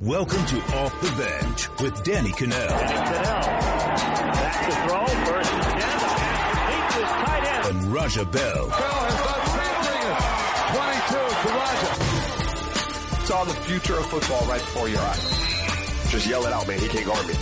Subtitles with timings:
[0.00, 2.68] Welcome to Off the Bench with Danny Kanell.
[2.68, 3.22] Kanell.
[4.32, 5.04] Back to throw.
[5.26, 5.76] First and ten.
[5.76, 5.84] The
[6.16, 7.66] pass complete to his tight end.
[7.76, 8.66] And Raja Bell.
[8.66, 9.44] Bell has done
[11.04, 13.26] 22 to Raja.
[13.26, 16.10] Saw the future of football right before your eyes.
[16.10, 16.78] Just yell it out, man.
[16.78, 17.34] He can't guard me.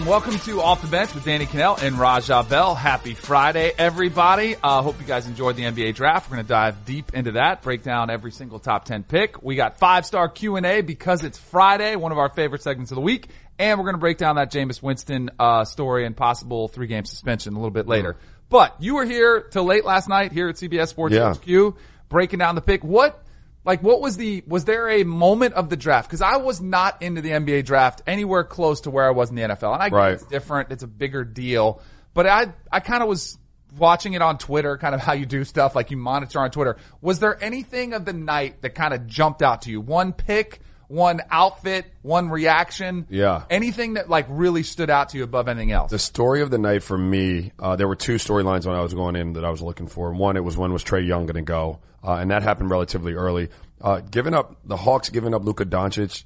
[0.00, 2.74] Welcome, welcome to Off the Bench with Danny Kanell and Raja Bell.
[2.74, 4.56] Happy Friday, everybody.
[4.62, 6.30] Uh, hope you guys enjoyed the NBA draft.
[6.30, 9.42] We're going to dive deep into that, break down every single top 10 pick.
[9.42, 13.02] We got five star Q&A because it's Friday, one of our favorite segments of the
[13.02, 13.28] week.
[13.58, 17.04] And we're going to break down that Jameis Winston, uh, story and possible three game
[17.04, 18.16] suspension a little bit later.
[18.48, 21.34] But you were here till late last night here at CBS Sports Yeah.
[21.34, 21.76] HQ,
[22.08, 22.82] breaking down the pick.
[22.82, 23.22] What,
[23.64, 26.10] like, what was the, was there a moment of the draft?
[26.10, 29.36] Cause I was not into the NBA draft anywhere close to where I was in
[29.36, 29.74] the NFL.
[29.74, 30.12] And I get Right.
[30.14, 30.72] it's different.
[30.72, 31.82] It's a bigger deal.
[32.14, 33.38] But I, I kind of was
[33.78, 36.76] watching it on Twitter, kind of how you do stuff, like you monitor on Twitter.
[37.00, 39.80] Was there anything of the night that kind of jumped out to you?
[39.80, 43.06] One pick, one outfit, one reaction?
[43.08, 43.44] Yeah.
[43.48, 45.90] Anything that like really stood out to you above anything else?
[45.90, 48.92] The story of the night for me, uh, there were two storylines when I was
[48.92, 50.12] going in that I was looking for.
[50.12, 53.14] One, it was when was Trae Young going to go, uh, and that happened relatively
[53.14, 53.48] early.
[53.80, 56.24] Uh, giving up the Hawks, giving up Luka Doncic,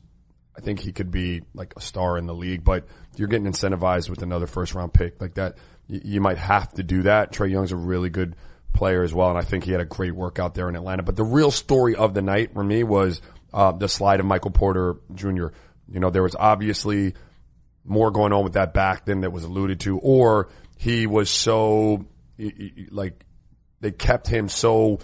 [0.57, 4.09] I think he could be like a star in the league, but you're getting incentivized
[4.09, 5.59] with another first round pick like that.
[5.89, 7.33] You, you might have to do that.
[7.33, 8.35] Trae Young's a really good
[8.73, 11.03] player as well, and I think he had a great workout there in Atlanta.
[11.03, 13.23] But the real story of the night for me was
[13.55, 15.47] uh, the slide of Michael Porter Jr.
[15.89, 17.15] You know, there was obviously
[17.85, 22.05] more going on with that back than that was alluded to, or he was so
[22.91, 23.25] like
[23.81, 24.99] they kept him so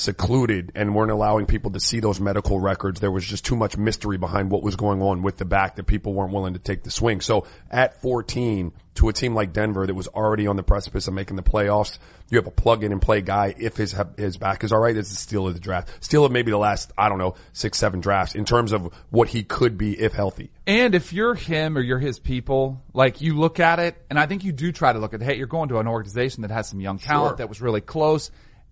[0.00, 3.00] secluded and weren't allowing people to see those medical records.
[3.00, 5.84] There was just too much mystery behind what was going on with the back that
[5.84, 7.20] people weren't willing to take the swing.
[7.20, 11.14] So at 14 to a team like Denver that was already on the precipice of
[11.14, 11.98] making the playoffs,
[12.28, 13.54] you have a plug in and play guy.
[13.58, 15.90] If his, his back is all right, it's the steal of the draft.
[16.04, 19.28] Steal of maybe the last, I don't know, six, seven drafts in terms of what
[19.28, 20.50] he could be if healthy.
[20.66, 24.26] And if you're him or you're his people, like you look at it, and I
[24.26, 26.68] think you do try to look at, hey, you're going to an organization that has
[26.68, 27.36] some young talent Sure.
[27.38, 28.30] that was really close.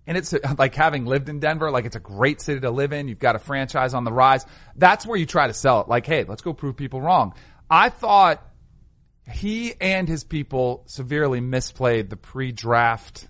[0.09, 2.93] And it's uh, like having lived in Denver, like it's a great city to live
[2.93, 3.07] in.
[3.07, 4.43] You've got a franchise on the rise.
[4.75, 5.87] That's where you try to sell it.
[5.87, 7.35] Like, hey, let's go prove people wrong.
[7.69, 8.43] I thought
[9.31, 13.27] he and his people severely misplayed the pre-draft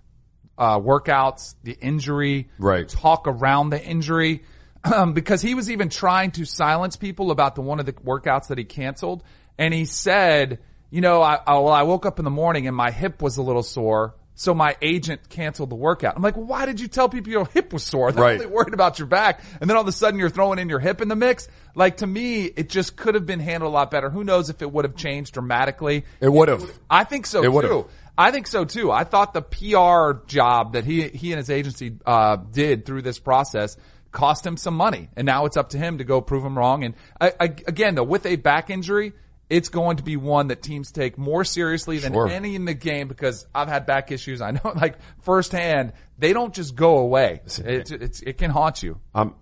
[0.58, 2.88] uh, workouts, the injury, Right.
[2.88, 4.44] talk around the injury,
[4.86, 8.48] um, because he was even trying to silence people about the one of the workouts
[8.48, 9.22] that he canceled,
[9.58, 12.76] and he said, you know, I, I, well, I woke up in the morning and
[12.76, 14.16] my hip was a little sore.
[14.40, 16.16] So my agent canceled the workout.
[16.16, 18.14] I'm like, well, why did you tell people your hip was sore?
[18.14, 18.36] They're Right.
[18.36, 19.42] only worried about your back.
[19.60, 21.50] And then all of a sudden you're throwing in your hip in the mix.
[21.76, 24.10] Like to me, it just could have been handled a lot better.
[24.10, 26.06] Who knows if it would have changed dramatically.
[26.22, 26.64] It would have.
[26.90, 27.70] I think so It would've.
[27.70, 27.88] too.
[28.18, 28.92] I think so too.
[28.94, 33.20] I thought the PR job that he he and his agency uh, did through this
[33.20, 33.76] process
[34.14, 36.86] cost him some money, and now it's up to him to go prove him wrong.
[36.86, 39.12] And I, I, again, though, with a back injury,
[39.50, 42.28] it's going to be one that teams take more seriously than Sure.
[42.28, 44.42] any in the game because I've had back issues.
[44.42, 47.42] I know, like firsthand, they don't just go away.
[47.66, 49.00] It, it's, it can haunt you.
[49.16, 49.36] um,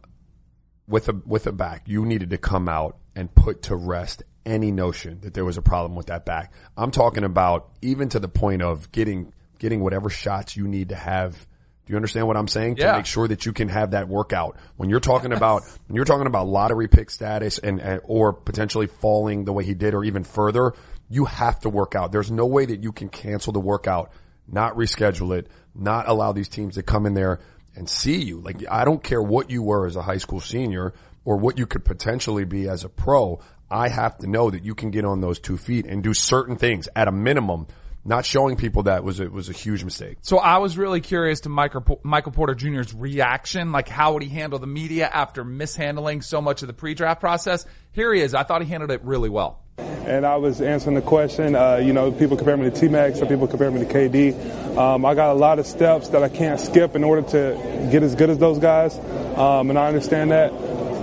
[0.88, 4.72] with a with a back, you needed to come out and put to rest any
[4.72, 6.54] notion that there was a problem with that back.
[6.78, 10.96] I'm talking about even to the point of getting getting whatever shots you need to
[10.96, 11.46] have.
[11.88, 12.78] Do you understand what I'm saying?
[12.78, 12.92] Yeah.
[12.92, 14.58] To make sure that you can have that workout.
[14.76, 18.88] When you're talking about when you're talking about lottery pick status and, and or potentially
[18.88, 20.74] falling the way he did or even further,
[21.10, 22.12] you have to work out.
[22.12, 24.12] There's no way that you can cancel the workout,
[24.48, 27.40] not reschedule it, not allow these teams to come in there
[27.74, 28.42] and see you.
[28.42, 30.94] Like I don't care what you were as a high school senior
[31.24, 33.40] or what you could potentially be as a pro.
[33.70, 36.58] I have to know that you can get on those two feet and do certain
[36.58, 37.68] things at a minimum.
[38.08, 40.20] Not showing people that was a, was a huge mistake.
[40.22, 43.74] So I was really curious to Michael, Michael Porter Jr.'s reaction.
[43.74, 47.66] Like, how would he handle the media after mishandling so much of the pre-draft process?
[47.92, 48.34] Here he is.
[48.34, 49.60] I thought he handled it really well.
[49.78, 51.54] And I was answering the question.
[51.54, 54.78] Uh, you know, people compare me to T-Mac, some people compare me to KD.
[54.78, 58.04] Um, I got a lot of steps that I can't skip in order to get
[58.04, 58.98] as good as those guys,
[59.38, 60.54] um, and I understand that.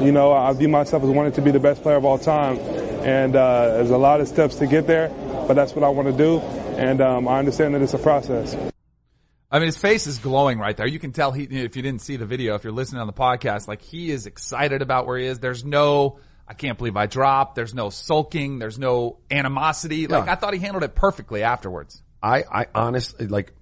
[0.01, 2.57] You know, I view myself as wanting to be the best player of all time,
[2.59, 5.11] and uh, there's a lot of steps to get there.
[5.47, 6.41] But that's what I want to do,
[6.76, 8.56] and um, I understand that it's a process.
[9.50, 10.87] I mean, his face is glowing right there.
[10.87, 13.12] You can tell he, if you didn't see the video, if you're listening on the
[13.12, 15.38] podcast, like he is excited about where he is.
[15.38, 16.19] There's no,
[16.49, 17.55] I can't believe I dropped.
[17.55, 18.59] There's no sulking.
[18.59, 20.09] There's no animosity.
[20.09, 20.32] Like Yeah.
[20.32, 22.03] I thought he handled it perfectly afterwards.
[22.23, 23.53] I, I honestly like.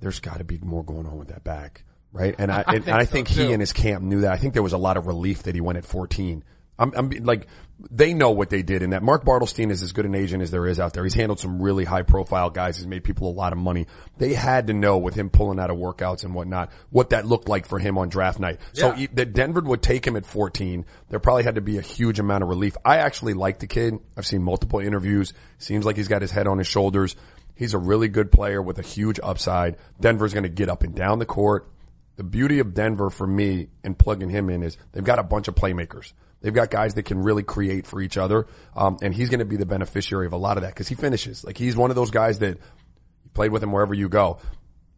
[0.00, 2.34] There's got to be more going on with that back, right?
[2.36, 3.52] And I, and think I so, think he too.
[3.52, 4.32] and his camp knew that.
[4.32, 6.44] I think there was a lot of relief that he went at 14
[6.78, 7.46] I'm, I'm like,
[7.90, 10.50] they know what they did and that Mark Bartelstein is as good an agent as
[10.50, 11.02] there is out there.
[11.04, 12.76] He's handled some really high profile guys.
[12.76, 13.86] He's made people a lot of money.
[14.18, 17.48] They had to know with him pulling out of workouts and whatnot, what that looked
[17.48, 18.58] like for him on draft night.
[18.72, 19.02] So Yeah.
[19.04, 20.84] e- that Denver would take him at 14.
[21.10, 22.76] There probably had to be a huge amount of relief.
[22.84, 23.98] I actually like the kid.
[24.16, 25.32] I've seen multiple interviews.
[25.58, 27.16] Seems like he's got his head on his shoulders.
[27.56, 29.76] He's a really good player with a huge upside.
[30.00, 31.68] Denver's going to get up and down the court.
[32.16, 35.48] The beauty of Denver for me and plugging him in is they've got a bunch
[35.48, 36.12] of playmakers.
[36.44, 38.46] They've got guys that can really create for each other.
[38.76, 40.94] Um, and he's going to be the beneficiary of a lot of that because he
[40.94, 41.42] finishes.
[41.42, 44.36] Like he's one of those guys that you played with him wherever you go.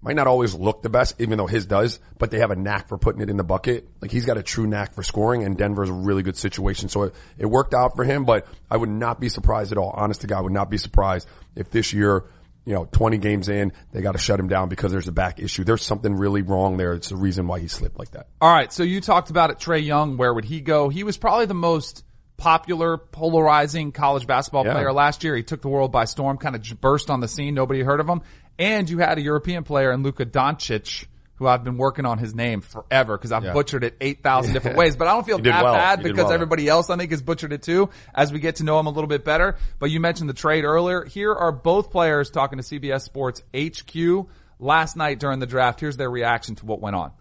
[0.02, 2.88] Might not always look the best, even though his does, but they have a knack
[2.88, 3.86] for putting it in the bucket.
[4.00, 6.88] Like he's got a true knack for scoring and Denver's a really good situation.
[6.88, 9.90] So it, it worked out for him, but I would not be surprised at all.
[9.90, 12.24] Honest to God, I would not be surprised if this year,
[12.66, 15.38] you know, 20 games in, they got to shut him down because there's a back
[15.38, 15.64] issue.
[15.64, 16.92] There's something really wrong there.
[16.92, 18.26] It's the reason why he slipped like that.
[18.40, 20.16] All right, so you talked about it, Trae Young.
[20.16, 20.88] Where would he go?
[20.88, 22.04] He was probably the most
[22.36, 24.72] popular, polarizing college basketball Yeah.
[24.74, 25.36] player last year.
[25.36, 27.54] He took the world by storm, kind of burst on the scene.
[27.54, 28.20] Nobody heard of him.
[28.58, 32.34] And you had a European player in Luka Doncic, who I've been working on his
[32.34, 33.52] name forever because I've Yeah.
[33.52, 35.74] butchered it 8,000 different ways, but I don't feel that well.
[35.74, 36.32] bad because well.
[36.32, 38.90] everybody else I think has butchered it too as we get to know him a
[38.90, 39.56] little bit better.
[39.78, 41.04] But you mentioned the trade earlier.
[41.04, 44.26] Here are both players talking to CBS Sports HQ
[44.58, 45.80] last night during the draft.
[45.80, 47.12] Here's their reaction to what went on.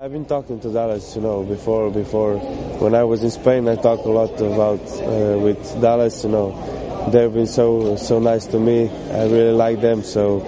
[0.00, 1.90] I've been talking to Dallas, you know, before.
[1.90, 6.22] Before, when I was in Spain, I talked a lot about uh, with Dallas.
[6.22, 8.88] You know, they've been so so nice to me.
[8.88, 10.04] I really like them.
[10.04, 10.38] So,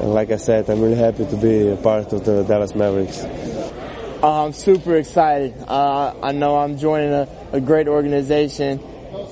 [0.00, 3.22] and like I said, I'm really happy to be a part of the Dallas Mavericks.
[4.22, 5.54] Uh, I'm super excited.
[5.66, 8.80] Uh, I know I'm joining a, a great organization.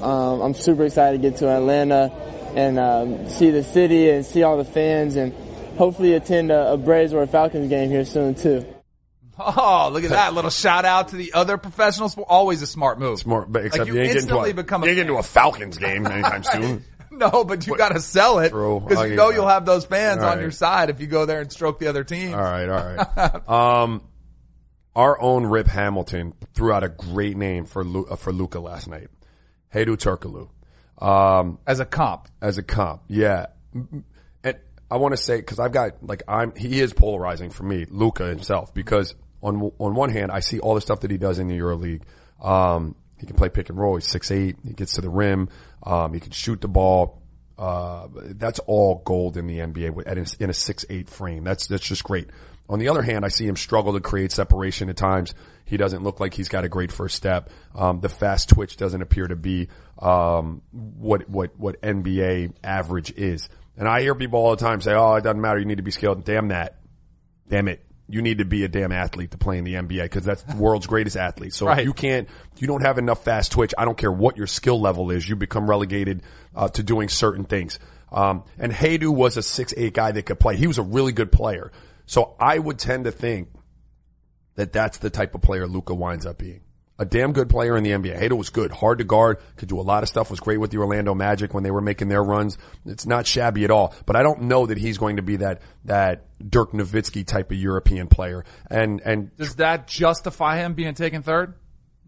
[0.00, 2.12] Um, I'm super excited to get to Atlanta
[2.54, 5.32] and um, see the city and see all the fans and
[5.76, 8.66] hopefully attend a, a Braves or a Falcons game here soon too.
[9.38, 12.16] Oh, look at that little shout out to the other professionals.
[12.18, 13.20] Always a smart move.
[13.20, 15.12] Smart, but except you you, ain't getting to instantly a, become a you ain't getting
[15.12, 16.84] to a Falcons game anytime soon.
[17.18, 19.54] No, but you got to sell it because you know you you'll that.
[19.54, 20.42] have those fans All on right.
[20.42, 22.34] your side if you go there and stroke the other team.
[22.34, 23.48] All right, all right.
[23.82, 24.02] um,
[24.94, 28.88] our own Rip Hamilton threw out a great name for Lu- uh, for Luka last
[28.88, 29.08] night.
[29.74, 30.48] Hedo Turkoglu.
[31.04, 33.02] Um, As a comp, as a comp.
[33.08, 33.46] Yeah.
[33.72, 34.56] And
[34.90, 38.26] I want to say, cause I've got, like, I'm, he is polarizing for me, Luka
[38.26, 41.46] himself, because on, on one hand, I see all the stuff that he does in
[41.46, 42.02] the EuroLeague.
[42.42, 43.96] Um, he can play pick and roll.
[43.96, 44.56] He's six eight.
[44.66, 45.48] He gets to the rim.
[45.82, 47.22] Um, he can shoot the ball.
[47.58, 51.44] Uh, that's all gold in the NBA in a six eight frame.
[51.44, 52.28] That's, that's just great.
[52.68, 55.34] On the other hand, I see him struggle to create separation at times.
[55.64, 57.50] He doesn't look like he's got a great first step.
[57.74, 63.48] Um, the fast twitch doesn't appear to be, um, what, what, what NBA average is.
[63.76, 65.58] And I hear people all the time say, oh, it doesn't matter.
[65.58, 66.24] You need to be skilled.
[66.24, 66.78] Damn that.
[67.48, 67.84] Damn it.
[68.08, 70.56] You need to be a damn athlete to play in the NBA because that's the
[70.56, 71.52] world's greatest athlete.
[71.52, 71.80] So Right.
[71.80, 74.80] if you can't, you don't have enough fast twitch, I don't care what your skill
[74.80, 76.22] level is, you become relegated
[76.56, 77.78] uh, to doing certain things.
[78.10, 80.56] Um, and Hedo was a six eight guy that could play.
[80.56, 81.70] He was a really good player.
[82.06, 83.50] So I would tend to think
[84.54, 86.62] that that's the type of player Luka winds up being.
[87.00, 88.20] A damn good player in the NBA.
[88.20, 90.72] Hedo was good, hard to guard, could do a lot of stuff, was great with
[90.72, 92.58] the Orlando Magic when they were making their runs.
[92.84, 95.62] It's not shabby at all, but I don't know that he's going to be that,
[95.84, 98.44] that Dirk Nowitzki type of European player.
[98.68, 101.54] And, and does that justify him being taken third?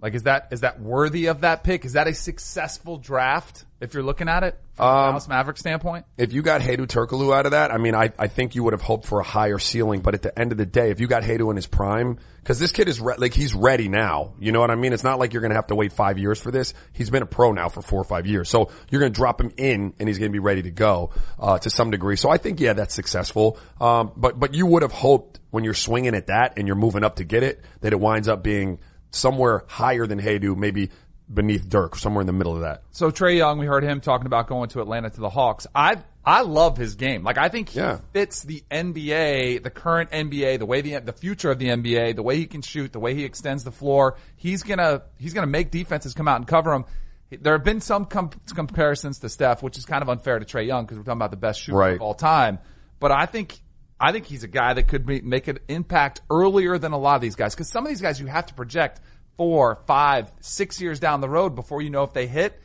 [0.03, 1.85] Like, is that is that worthy of that pick?
[1.85, 5.57] Is that a successful draft if you're looking at it from Um, a Dallas Maverick
[5.59, 6.07] standpoint?
[6.17, 8.73] if you got Hedo Turkoglu out of that, I mean, I, I think you would
[8.73, 11.07] have hoped for a higher ceiling, but at the end of the day, if you
[11.07, 14.35] got Hedo in his prime, cause this kid is re- like, he's ready now.
[14.39, 14.93] You know what I mean?
[14.93, 16.75] It's not like you're going to have to wait five years for this.
[16.93, 18.49] He's been a pro now for four or five years.
[18.49, 21.11] So you're going to drop him in and he's going to be ready to go,
[21.39, 22.17] uh, to some degree.
[22.17, 23.59] So I think, yeah, that's successful.
[23.81, 27.03] Um, but, but you would have hoped when you're swinging at that and you're moving
[27.05, 28.79] up to get it, that it winds up being
[29.11, 30.91] somewhere higher than Hedo, maybe
[31.33, 32.83] beneath Dirk, somewhere in the middle of that.
[32.91, 35.67] So Trae Young, we heard him talking about going to Atlanta to the Hawks.
[35.75, 37.23] I I love his game.
[37.25, 37.99] Like I think he Yeah.
[38.13, 42.23] fits the NBA, the current NBA, the way the the future of the NBA, the
[42.23, 44.17] way he can shoot, the way he extends the floor.
[44.37, 46.85] He's gonna he's gonna make defenses come out and cover him.
[47.31, 50.67] There have been some com- comparisons to Steph, which is kind of unfair to Trae
[50.67, 51.95] Young because we're talking about the best shooter Right.
[51.95, 52.59] of all time.
[52.99, 53.61] But I think
[54.01, 57.17] I think he's a guy that could be, make an impact earlier than a lot
[57.17, 59.01] of these guys because some of these guys you have to project
[59.37, 62.59] four, five, six years down the road before you know if they hit.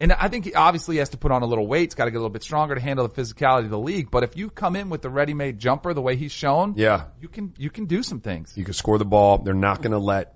[0.00, 1.82] And I think he obviously has to put on a little weight.
[1.90, 4.10] He's got to get a little bit stronger to handle the physicality of the league.
[4.10, 7.04] But if you come in with the ready-made jumper the way he's shown, Yeah.
[7.20, 8.52] you can you can do some things.
[8.56, 9.38] You can score the ball.
[9.38, 10.34] They're not going to let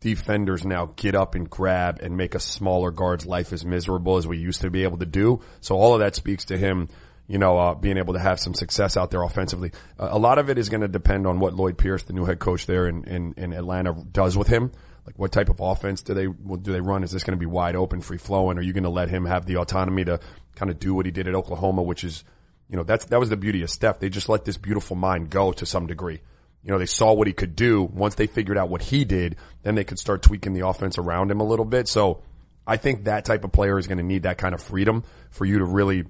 [0.00, 4.26] defenders now get up and grab and make a smaller guard's life as miserable as
[4.26, 5.40] we used to be able to do.
[5.60, 6.88] So all of that speaks to him,
[7.30, 9.70] you know, uh, being able to have some success out there offensively.
[9.96, 12.24] Uh, a lot of it is going to depend on what Lloyd Pierce, the new
[12.24, 14.72] head coach there in, in, in Atlanta, does with him.
[15.06, 17.04] Like what type of offense do they do they run?
[17.04, 18.58] Is this going to be wide open, free flowing?
[18.58, 20.18] Are you going to let him have the autonomy to
[20.56, 22.24] kind of do what he did at Oklahoma, which is,
[22.68, 24.00] you know, that's that was the beauty of Steph.
[24.00, 26.20] They just let this beautiful mind go to some degree.
[26.64, 27.84] You know, they saw what he could do.
[27.84, 31.30] Once they figured out what he did, then they could start tweaking the offense around
[31.30, 31.86] him a little bit.
[31.86, 32.22] So
[32.66, 35.44] I think that type of player is going to need that kind of freedom for
[35.44, 36.04] you to really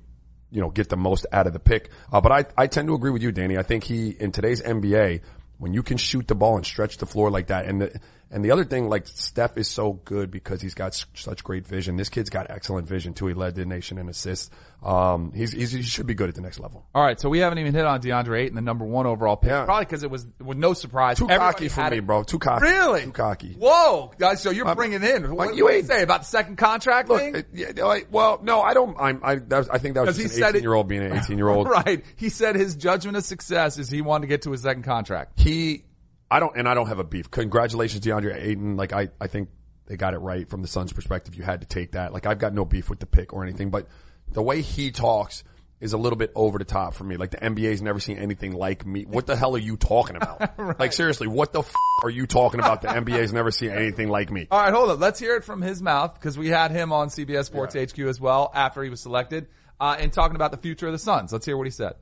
[0.50, 1.90] you know, get the most out of the pick.
[2.12, 3.56] Uh, but I, I tend to agree with you, Danny.
[3.56, 5.20] I think he, in today's NBA,
[5.58, 8.00] when you can shoot the ball and stretch the floor like that, and the,
[8.30, 11.96] and the other thing, like Steph is so good because he's got such great vision.
[11.96, 13.26] This kid's got excellent vision too.
[13.26, 14.50] He led the nation in assists.
[14.82, 16.86] Um, he's, he's, he should be good at the next level.
[16.94, 19.50] All right, so we haven't even hit on DeAndre Ayton, the number one overall pick.
[19.50, 19.64] Yeah.
[19.66, 21.18] Probably because it was with no surprise.
[21.18, 22.06] Too Everybody cocky for me, it.
[22.06, 22.22] bro.
[22.22, 22.62] Too cocky.
[22.64, 23.02] Really?
[23.02, 23.56] Too cocky.
[23.58, 24.40] Whoa, guys!
[24.40, 26.56] So you're Um, bringing in what, like, what you do you say about the second
[26.56, 27.34] contract Look, thing?
[27.34, 28.96] it- yeah, like, well, no, I don't.
[28.98, 31.12] I'm, I, was, I think that was just an it- 18 year old being an
[31.18, 31.68] 18 year old.
[31.68, 32.02] right.
[32.16, 35.38] He said his judgment of success is he wanted to get to his second contract.
[35.38, 35.84] he,
[36.30, 37.30] I don't, and I don't have a beef.
[37.30, 38.76] Congratulations, DeAndre Ayton.
[38.76, 39.48] Like I, I think
[39.86, 41.34] they got it right from the Suns' perspective.
[41.34, 42.12] You had to take that.
[42.12, 43.88] Like I've got no beef with the pick or anything, but
[44.28, 45.42] the way he talks
[45.80, 47.16] is a little bit over the top for me.
[47.16, 49.04] Like the NBA's never seen anything like me.
[49.04, 50.52] What the hell are you talking about?
[50.78, 52.82] Like seriously, what the f- are you talking about?
[52.82, 54.46] The NBA's never seen anything like me.
[54.50, 55.00] All right, hold on.
[55.00, 58.20] Let's hear it from his mouth because we had him on CBS Sports HQ as
[58.20, 59.48] well after he was selected,
[59.80, 61.32] uh, and talking about the future of the Suns.
[61.32, 61.94] Let's hear what he said.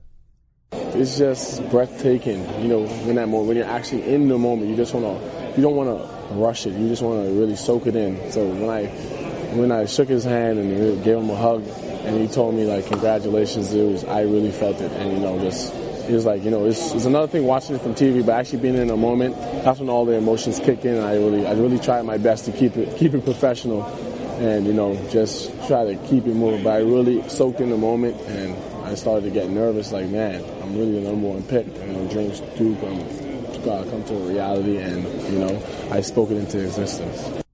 [0.73, 4.69] It's just breathtaking, you know, in that moment when you're actually in the moment.
[4.69, 6.75] You just want to, you don't want to rush it.
[6.75, 8.33] You just want to really soak it in.
[8.33, 8.87] So when I,
[9.55, 12.87] when I shook his hand and gave him a hug, and he told me like
[12.87, 16.51] congratulations, it was I really felt it, and you know, just it was like you
[16.51, 19.37] know, it's, it's another thing watching it from TV, but actually being in a moment,
[19.37, 20.97] that's when all the emotions kick in.
[20.97, 23.85] And I really, I really tried my best to keep it, keep it professional,
[24.41, 26.65] and you know, just try to keep it moving.
[26.65, 28.57] But I really soaked in the moment, and
[28.89, 29.93] I started to get nervous.
[29.93, 31.67] Like, man, I'm really the number one pick.
[31.67, 33.01] You know, dreams do come,
[33.69, 37.45] uh, come to a reality, and you know, I spoke it into existence.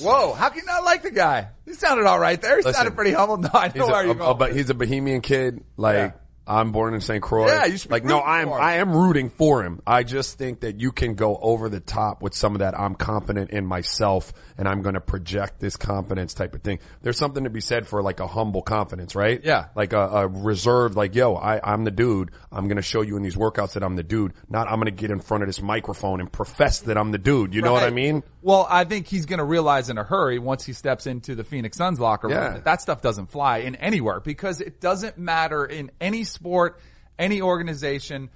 [0.00, 1.48] Whoa, how can you not like the guy?
[1.66, 2.56] He sounded all right there.
[2.56, 3.36] He Listen, sounded pretty humble.
[3.42, 4.38] No, I know where you're going.
[4.38, 5.62] but he's a Bahamian kid.
[5.76, 6.12] Like Yeah.
[6.46, 7.22] I'm born in St.
[7.22, 7.46] Croix.
[7.46, 8.52] Yeah, you should be like no, I'm.
[8.52, 9.80] I am rooting for him.
[9.86, 12.78] I just think that you can go over the top with some of that.
[12.78, 16.80] I'm confident in myself, and I'm going to project this confidence type of thing.
[17.02, 19.40] There's something to be said for like a humble confidence, right?
[19.42, 19.66] Yeah.
[19.76, 22.32] like a, a reserved, like yo, I I'm the dude.
[22.50, 24.32] I'm going to show you in these workouts that I'm the dude.
[24.48, 27.18] Not I'm going to get in front of this microphone and profess that I'm the
[27.18, 27.54] dude.
[27.54, 28.24] You know what I mean?
[28.42, 31.44] Well, I think he's going to realize in a hurry once he steps into the
[31.44, 32.50] Phoenix Suns locker room Yeah.
[32.54, 36.80] that that stuff doesn't fly in anywhere because it doesn't matter in any sport,
[37.18, 38.30] any organization,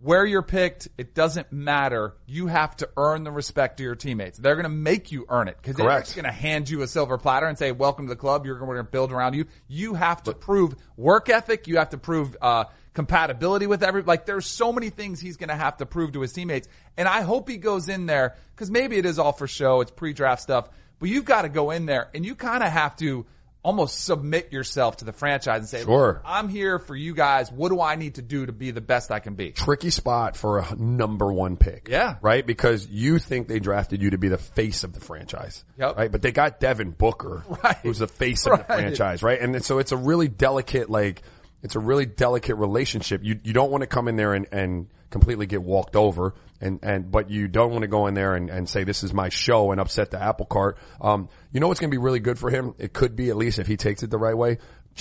[0.00, 0.88] where you're picked.
[0.98, 2.14] It doesn't matter.
[2.26, 4.38] You have to earn the respect of your teammates.
[4.38, 6.88] They're going to make you earn it because they're just going to hand you a
[6.88, 9.46] silver platter and say, "Welcome to the club." You're going to build around you.
[9.68, 11.68] You have to prove work ethic.
[11.68, 14.02] You have to prove uh, compatibility with every.
[14.02, 17.06] Like, there's so many things he's going to have to prove to his teammates, and
[17.06, 19.80] I hope he goes in there because maybe it is all for show.
[19.82, 22.96] It's pre-draft stuff, but you've got to go in there and you kind of have
[22.96, 23.26] to
[23.62, 26.20] almost submit yourself to the franchise and say, Sure.
[26.26, 27.50] I'm here for you guys.
[27.50, 30.36] What do I need to do to be the best I can be?" tricky spot
[30.36, 31.88] for a number one pick.
[31.90, 32.16] Yeah.
[32.20, 32.46] Right?
[32.46, 35.64] Because you think they drafted you to be the face of the franchise.
[35.78, 35.96] Yep.
[35.96, 36.12] Right?
[36.12, 37.78] But they got Devin Booker, Right.
[37.82, 39.40] who's the face of the franchise, right?
[39.40, 41.22] And then- so it's a really delicate, like,
[41.64, 43.24] it's a really delicate relationship.
[43.24, 46.78] You, you don't want to come in there and, and completely get walked over and,
[46.82, 49.30] and, but you don't want to go in there and, and say, this is my
[49.30, 50.76] show and upset the apple cart.
[51.00, 52.74] Um, you know what's going to be really good for him?
[52.78, 54.58] It could be at least if he takes it the right way.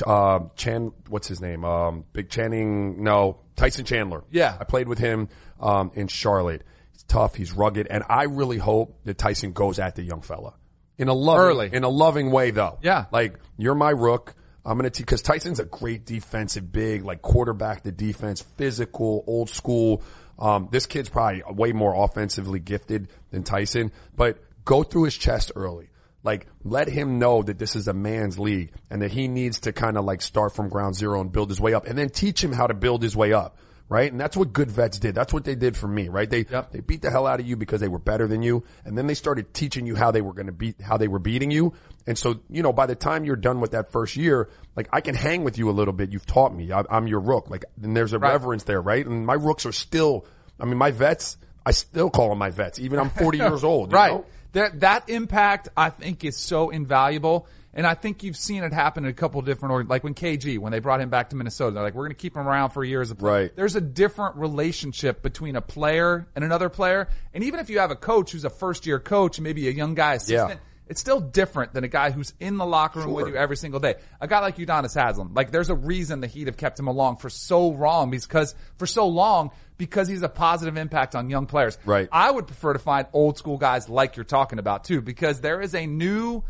[0.08, 1.66] Uh, Chan, what's his name?
[1.66, 4.24] Um, Big Channing, no, Tyson Chandler.
[4.32, 4.56] Yeah.
[4.58, 5.28] I played with him,
[5.60, 6.64] um, in Charlotte.
[6.94, 7.36] He's tough.
[7.36, 7.88] He's rugged.
[7.90, 10.54] And I really hope that Tyson goes at the young fella
[10.98, 11.70] in a loving, Early.
[11.74, 12.80] in a loving way though.
[12.82, 13.06] Yeah.
[13.12, 14.34] Like, you're my rook.
[14.66, 19.24] I'm going to, teach, cause Tyson's a great defensive big, like quarterback the defense, physical,
[19.28, 20.02] old school.
[20.40, 25.52] Um, this kid's probably way more offensively gifted than Tyson, but go through his chest
[25.56, 25.90] early.
[26.24, 29.74] Like, let him know that this is a man's league and that he needs to
[29.74, 32.42] kind of like start from ground zero and build his way up and then teach
[32.42, 33.58] him how to build his way up.
[33.90, 34.12] Right.
[34.12, 35.14] And that's what good vets did.
[35.14, 36.28] That's what they did for me, right?
[36.28, 36.72] They, Yep.
[36.72, 38.64] they beat the hell out of you because they were better than you.
[38.86, 41.20] And then they started teaching you how they were going to beat, how they were
[41.20, 41.74] beating you.
[42.08, 45.02] And so, you know, by the time you're done with that first year, like I
[45.02, 46.12] can hang with you a little bit.
[46.12, 46.72] You've taught me.
[46.72, 47.50] I, I'm your rook.
[47.50, 48.32] Like, and there's a Right.
[48.32, 49.06] reverence there, right?
[49.06, 50.26] And my rooks are still,
[50.60, 52.80] I mean, my vets, I still call them my vets.
[52.80, 53.92] Even I'm 40 years old.
[53.92, 54.12] you right.
[54.14, 54.26] know?
[54.54, 57.48] That that impact I think is so invaluable.
[57.76, 60.72] And I think you've seen it happen in a couple different, like when KG, when
[60.72, 62.84] they brought him back to Minnesota, they're like, we're going to keep him around for
[62.84, 63.34] a year as a player.
[63.44, 63.56] Right.
[63.56, 67.08] There's a different relationship between a player and another player.
[67.34, 69.96] And even if you have a coach who's a first year coach maybe a young
[69.96, 70.88] guy assistant, Yeah.
[70.88, 73.80] it's still different than a guy who's in the locker room with you every single
[73.80, 73.96] day.
[74.22, 77.18] A guy like Udonis Haslem, like there's a reason the Heat have kept him along
[77.18, 79.50] for so long because for so long
[79.80, 81.80] because he's a positive impact on young players.
[81.86, 82.08] Right.
[82.12, 85.60] I would prefer to find old school guys like you're talking about too, because there
[85.60, 86.44] is a new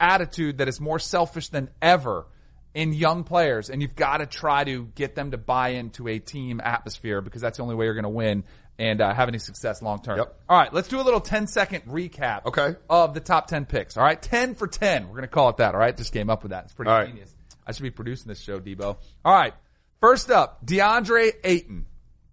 [0.00, 2.26] attitude that is more selfish than ever
[2.74, 6.18] in young players, and you've got to try to get them to buy into a
[6.18, 8.44] team atmosphere because that's the only way you're going to win
[8.78, 10.18] and uh, have any success long term.
[10.18, 10.40] Yep.
[10.48, 12.46] All right, let's do a little 10 second recap.
[12.46, 12.76] Okay.
[12.88, 13.96] Of the top 10 picks.
[13.96, 15.04] All right, 10 for 10.
[15.04, 15.74] We're going to call it that.
[15.74, 16.64] All right, just came up with that.
[16.64, 17.08] It's pretty All right.
[17.08, 17.34] genius.
[17.66, 18.96] I should be producing this show, Debo.
[19.24, 19.54] All right,
[20.00, 21.86] first up, DeAndre Ayton.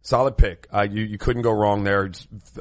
[0.07, 0.67] Solid pick.
[0.73, 2.09] Uh, you, you couldn't go wrong there.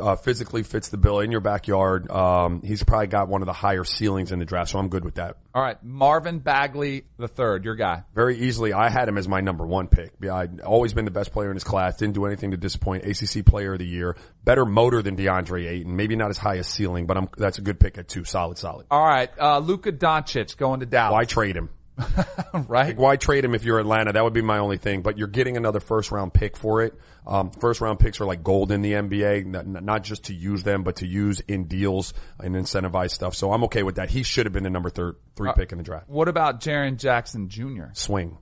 [0.00, 2.10] Uh, physically fits the bill in your backyard.
[2.10, 5.04] Um, he's probably got one of the higher ceilings in the draft, so I'm good
[5.04, 5.36] with that.
[5.54, 8.02] All right, Marvin Bagley the third, your guy.
[8.16, 10.10] Very easily, I had him as my number one pick.
[10.28, 11.98] I'd always been the best player in his class.
[11.98, 13.04] Didn't do anything to disappoint.
[13.04, 14.16] ACC Player of the Year.
[14.44, 15.94] Better motor than DeAndre Ayton.
[15.94, 18.24] Maybe not as high as ceiling, but I'm, that's a good pick at two.
[18.24, 18.86] Solid, solid.
[18.90, 21.12] All right, uh, Luka Doncic going to Dallas.
[21.12, 21.68] Why trade him?
[22.52, 22.88] right?
[22.88, 24.12] Like, why trade him if you're Atlanta?
[24.12, 25.02] That would be my only thing.
[25.02, 26.94] But you're getting another first round pick for it.
[27.26, 30.62] Um, first round picks are like gold in the NBA, not, not just to use
[30.62, 33.34] them, but to use in deals and incentivize stuff.
[33.34, 34.10] So I'm okay with that.
[34.10, 36.08] He should have been the number thir- three pick in the draft.
[36.08, 37.86] What about Jaren Jackson Jr.?
[37.94, 38.38] Swing.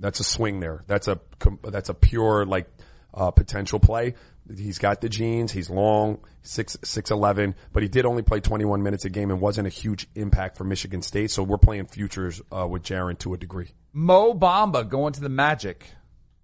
[0.00, 0.84] That's a swing there.
[0.86, 1.18] That's a
[1.64, 2.68] that's a pure like
[3.12, 4.14] uh, potential play.
[4.56, 5.52] He's got the genes.
[5.52, 9.40] He's long, six six eleven, but he did only play 21 minutes a game and
[9.40, 11.30] wasn't a huge impact for Michigan State.
[11.30, 13.72] So we're playing futures uh, with Jaren to a degree.
[13.92, 15.84] Mo Bamba going to the Magic.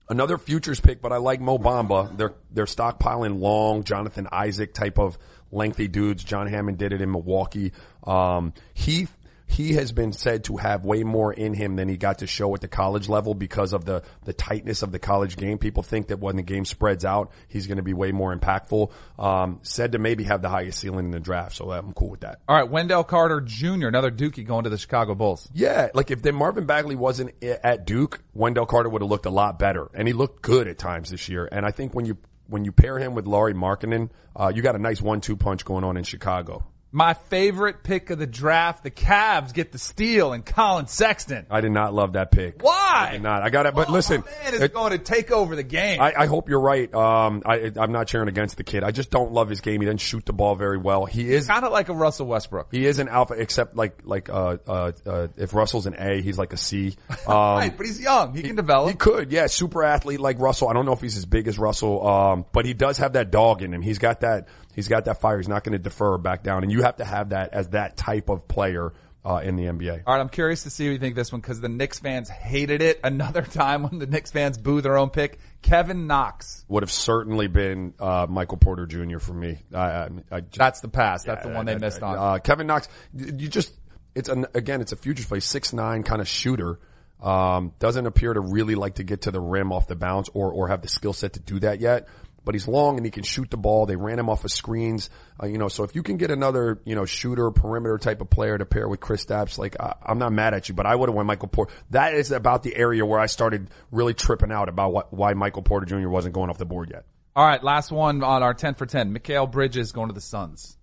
[0.08, 2.14] Another futures pick, but I like Mo Bamba.
[2.16, 5.16] They're they're stockpiling long Jonathan Isaac type of
[5.50, 6.22] lengthy dudes.
[6.22, 7.72] John Hammond did it in Milwaukee.
[8.06, 9.08] Um, he
[9.46, 12.54] he has been said to have way more in him than he got to show
[12.54, 15.58] at the college level because of the the tightness of the college game.
[15.58, 18.90] People think that when the game spreads out, he's going to be way more impactful.
[19.18, 22.20] Um, said to maybe have the highest ceiling in the draft, so I'm cool with
[22.20, 22.40] that.
[22.48, 25.48] All right, Wendell Carter Jr., another Dookie going to the Chicago Bulls.
[25.54, 29.30] Yeah, like if then Marvin Bagley wasn't at Duke, Wendell Carter would have looked a
[29.30, 31.48] lot better, and he looked good at times this year.
[31.50, 34.74] And I think when you when you pair him with Lauri Markkanen, uh, you got
[34.74, 36.64] a nice one-two punch going on in Chicago.
[36.94, 41.44] My favorite pick of the draft, the Cavs get the steal and Collin Sexton.
[41.50, 42.62] I did not love that pick.
[42.62, 43.06] Why?
[43.08, 43.42] I did not.
[43.42, 46.00] I got it, but Oh, listen, man is it- going to take over the game.
[46.00, 46.92] I, I hope you're right.
[46.94, 48.84] Um, I, I'm not cheering against the kid.
[48.84, 49.80] I just don't love his game.
[49.80, 51.04] He doesn't shoot the ball very well.
[51.04, 52.68] He is kind of like a Russell Westbrook.
[52.70, 56.38] he is an alpha, except like like uh, uh, uh, if Russell's an A, he's
[56.38, 56.94] like a C.
[57.26, 58.34] Um, right, but he's young.
[58.34, 58.90] He, can develop.
[58.90, 60.68] He could, yeah, super athlete like Russell.
[60.68, 63.30] I don't know if he's as big as Russell, um, but he does have that
[63.30, 63.80] dog in him.
[63.80, 64.46] He's got that.
[64.74, 65.38] He's got that fire.
[65.38, 67.96] He's not going to defer back down, and you have to have that as that
[67.96, 68.92] type of player
[69.24, 70.02] uh, in the NBA.
[70.06, 71.98] All right, I'm curious to see what you think of this one because the Knicks
[71.98, 73.00] fans hated it.
[73.04, 75.38] Another time when the Knicks fans boo their own pick.
[75.62, 76.64] Kevin Knox.
[76.68, 79.18] Would have certainly been uh, Michael Porter Jr.
[79.18, 79.58] for me.
[79.72, 81.24] I, I, I just, That's the pass.
[81.24, 82.18] That's the one they missed on.
[82.18, 83.72] Uh, Kevin Knox, you just,
[84.14, 86.78] it's an, again, it's a futures play, six nine kind of shooter.
[87.22, 90.52] Um, doesn't appear to really like to get to the rim off the bounce or,
[90.52, 92.06] or have the skill set to do that yet.
[92.44, 93.86] But he's long and he can shoot the ball.
[93.86, 95.10] They ran him off of screens,
[95.42, 95.68] uh, you know.
[95.68, 98.88] So if you can get another, you know, shooter, perimeter type of player to pair
[98.88, 101.48] with Kristaps, like I, I'm not mad at you, but I would have went Michael
[101.48, 101.72] Porter.
[101.90, 105.62] That is about the area where I started really tripping out about what, why Michael
[105.62, 106.08] Porter Jr.
[106.08, 107.04] wasn't going off the board yet.
[107.36, 109.12] All right, last one on our 10 for 10.
[109.12, 110.76] Mikal Bridges going to the Suns.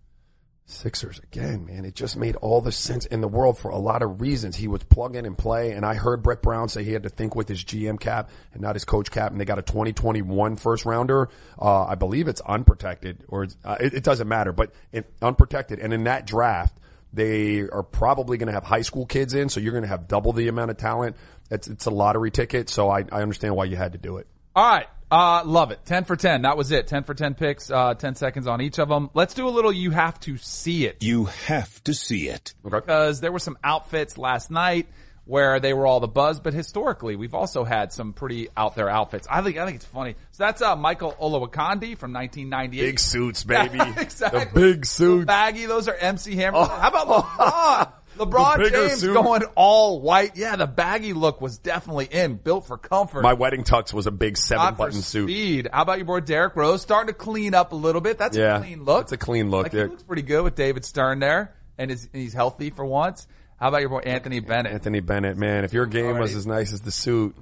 [0.71, 1.85] Sixers again, man.
[1.85, 4.55] It just made all the sense in the world for a lot of reasons.
[4.55, 7.09] He was plug in and play, and I heard Brett Brown say he had to
[7.09, 10.55] think with his GM cap and not his coach cap, and they got a 2021
[10.55, 11.29] first rounder.
[11.59, 15.79] Uh, I believe it's unprotected, or it's, uh, it, it doesn't matter, but it, unprotected.
[15.79, 16.77] And in that draft,
[17.13, 20.07] they are probably going to have high school kids in, so you're going to have
[20.07, 21.15] double the amount of talent.
[21.49, 24.27] It's, it's a lottery ticket, so I, I understand why you had to do it.
[24.55, 24.87] All right.
[25.11, 25.79] Uh, love it.
[25.85, 26.43] 10 for 10.
[26.43, 26.87] That was it.
[26.87, 29.09] 10 for 10 picks, uh, 10 seconds on each of them.
[29.13, 31.03] Let's do a little you have to see it.
[31.03, 32.53] You have to see it.
[32.63, 34.87] Because there were some outfits last night
[35.25, 38.89] where they were all the buzz, but historically we've also had some pretty out there
[38.89, 39.27] outfits.
[39.29, 40.15] I think, I think it's funny.
[40.31, 42.81] So that's, uh, Michael Olowokandi from 1998.
[42.81, 43.79] Big suits, baby.
[43.97, 44.45] exactly.
[44.45, 45.25] The big suits.
[45.25, 45.65] baggy.
[45.65, 46.63] Those are MC Hammer.
[46.65, 47.91] How about LeBron?
[48.25, 49.13] LeBron James suit.
[49.13, 50.35] going all white.
[50.35, 53.21] Yeah, the baggy look was definitely in, built for comfort.
[53.23, 55.25] My wedding tux was a big seven Not button suit.
[55.27, 55.69] speed.
[55.71, 58.17] How about your boy Derrick Rose starting to clean up a little bit?
[58.17, 59.01] That's Yeah, a clean look.
[59.01, 59.63] that's a clean look.
[59.63, 63.27] Like, he looks pretty good with David Stern there, and he's healthy for once.
[63.59, 64.71] How about your boy Anthony Bennett?
[64.73, 67.35] Anthony Bennett, man, if your game was as nice as the suit,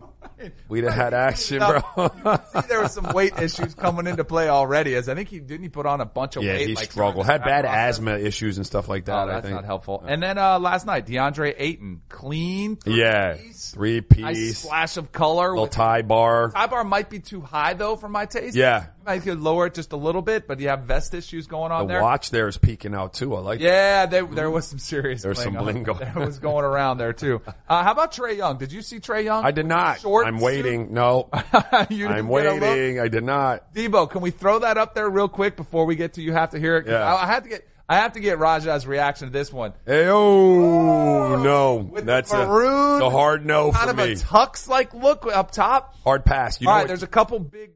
[0.68, 1.80] we'd have had action, bro.
[2.08, 4.96] See, there were some weight issues coming into play already.
[4.96, 6.68] As I think he didn't he put on a bunch of yeah, weight.
[6.70, 7.26] he like, struggled.
[7.26, 9.16] Had bad asthma issues and stuff like that.
[9.16, 9.56] Oh, I that's think.
[9.56, 10.04] not helpful.
[10.06, 14.98] And then uh, last night, DeAndre Ayton, clean, three Yeah, piece, three nice piece, splash
[14.98, 15.50] of color.
[15.50, 16.52] little tie bar.
[16.52, 18.56] Tie bar might be too high though for my taste.
[18.56, 18.88] Yeah.
[19.10, 21.88] I could lower it just a little bit, but you have vest issues going on
[21.88, 22.02] The there.
[22.02, 23.36] watch there is peeking out too.
[23.36, 23.60] I like.
[23.60, 25.22] Yeah, there, there was some serious.
[25.22, 27.42] There's some bling bling on- going That was going around there too.
[27.70, 28.58] Uh, how about Trae Young?
[28.58, 29.46] Did you see Trae Young?
[29.46, 30.00] I did not.
[30.00, 30.44] short I'm suit?
[30.46, 30.94] waiting.
[30.94, 31.30] No,
[31.90, 33.00] You I'm a waiting.
[33.00, 33.74] I did not.
[33.76, 36.50] Debo, can we throw that up there real quick before we get to you have
[36.52, 36.88] to hear it?
[36.88, 37.04] Yeah.
[37.04, 39.74] I, I have to get I have to get Raja's reaction to this one.
[39.86, 43.98] Hey, oh no, With that's the a, maroon, it's a hard no kind for of
[44.08, 44.14] me.
[44.14, 45.96] a tux like look up top.
[46.04, 46.60] hard pass.
[46.62, 47.72] You All right, there's a couple big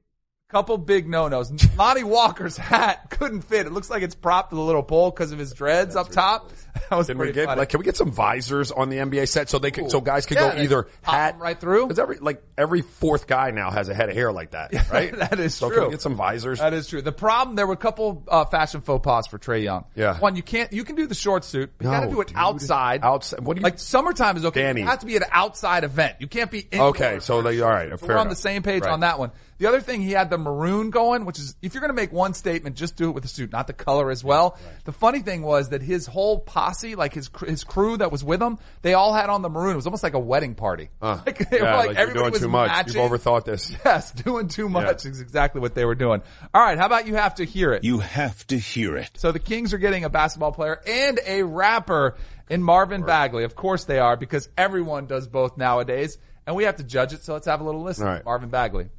[0.54, 1.52] couple big no-nos.
[1.76, 3.66] Lonnie Walker's hat couldn't fit.
[3.66, 6.52] It looks like it's propped to the little pole because of his dreads up top.
[6.90, 7.60] That was Can we pretty get funny.
[7.60, 10.26] like can we get some visors on the NBA set so they can so guys
[10.26, 11.84] can Yeah, go they either pop hat right through.
[11.84, 15.16] because every like every fourth guy now has a head of hair like that right
[15.16, 15.68] that is true.
[15.68, 15.78] so true.
[15.78, 17.02] can we get some visors That is true.
[17.04, 19.86] The problem, there were a couple uh, fashion faux pas for Trae Young.
[19.96, 20.18] Yeah.
[20.20, 22.22] One, you can't, you can do the short suit, but you No, got to do
[22.22, 22.38] it dude.
[22.38, 23.04] outside.
[23.04, 24.64] Outside- what do you- like summertime is okay.
[24.64, 24.82] Danny.
[24.82, 26.18] It has to be an outside event.
[26.20, 26.90] You can't be indoors.
[26.96, 28.32] Okay, so they- all right, So fair we're on enough.
[28.38, 28.92] the same page Right.
[28.92, 29.32] on that one.
[29.64, 32.12] The other thing, he had the maroon going, which is if you're going to make
[32.12, 34.58] one statement, just do it with the suit, not the color as well.
[34.84, 38.42] The funny thing was that his whole posse, like his his crew that was with
[38.42, 39.72] him, they all had on the maroon.
[39.72, 40.90] It was almost like a wedding party.
[41.02, 43.02] Uh, Like, they were yeah, like, like you're everybody doing was too much matching.
[43.02, 45.12] you've overthought this Yes, doing too much Yeah.
[45.12, 46.22] is exactly what they were doing.
[46.54, 47.86] All right, how about you have to hear it?
[47.86, 49.12] You have to hear it.
[49.16, 52.18] So the Kings are getting a basketball player and a rapper
[52.50, 53.46] in Marvin Bagley.
[53.46, 57.24] Of course they are because everyone does both nowadays and we have to judge it.
[57.24, 58.08] So let's have a little listen.
[58.08, 58.26] All right.
[58.26, 58.90] Marvin Bagley.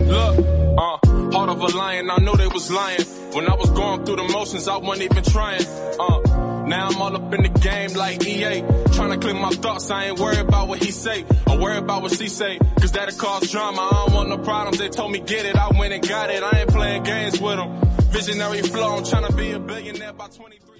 [0.00, 0.38] Look,
[0.78, 0.98] uh,
[1.32, 3.02] heart of a lion, I knew they was lying.
[3.32, 5.64] When I was going through the motions, I wasn't even trying.
[5.64, 8.62] Uh, now I'm all up in the game like EA.
[8.92, 11.24] Trying to clear my thoughts, I ain't worried about what he say.
[11.46, 12.58] Or worried about what she say.
[12.80, 14.78] Cause that'll cause drama, I don't want no problems.
[14.78, 16.42] They told me get it, I went and got it.
[16.42, 17.80] I ain't playing games with them.
[18.10, 20.73] Visionary flow, I'm trying to be a billionaire by 23.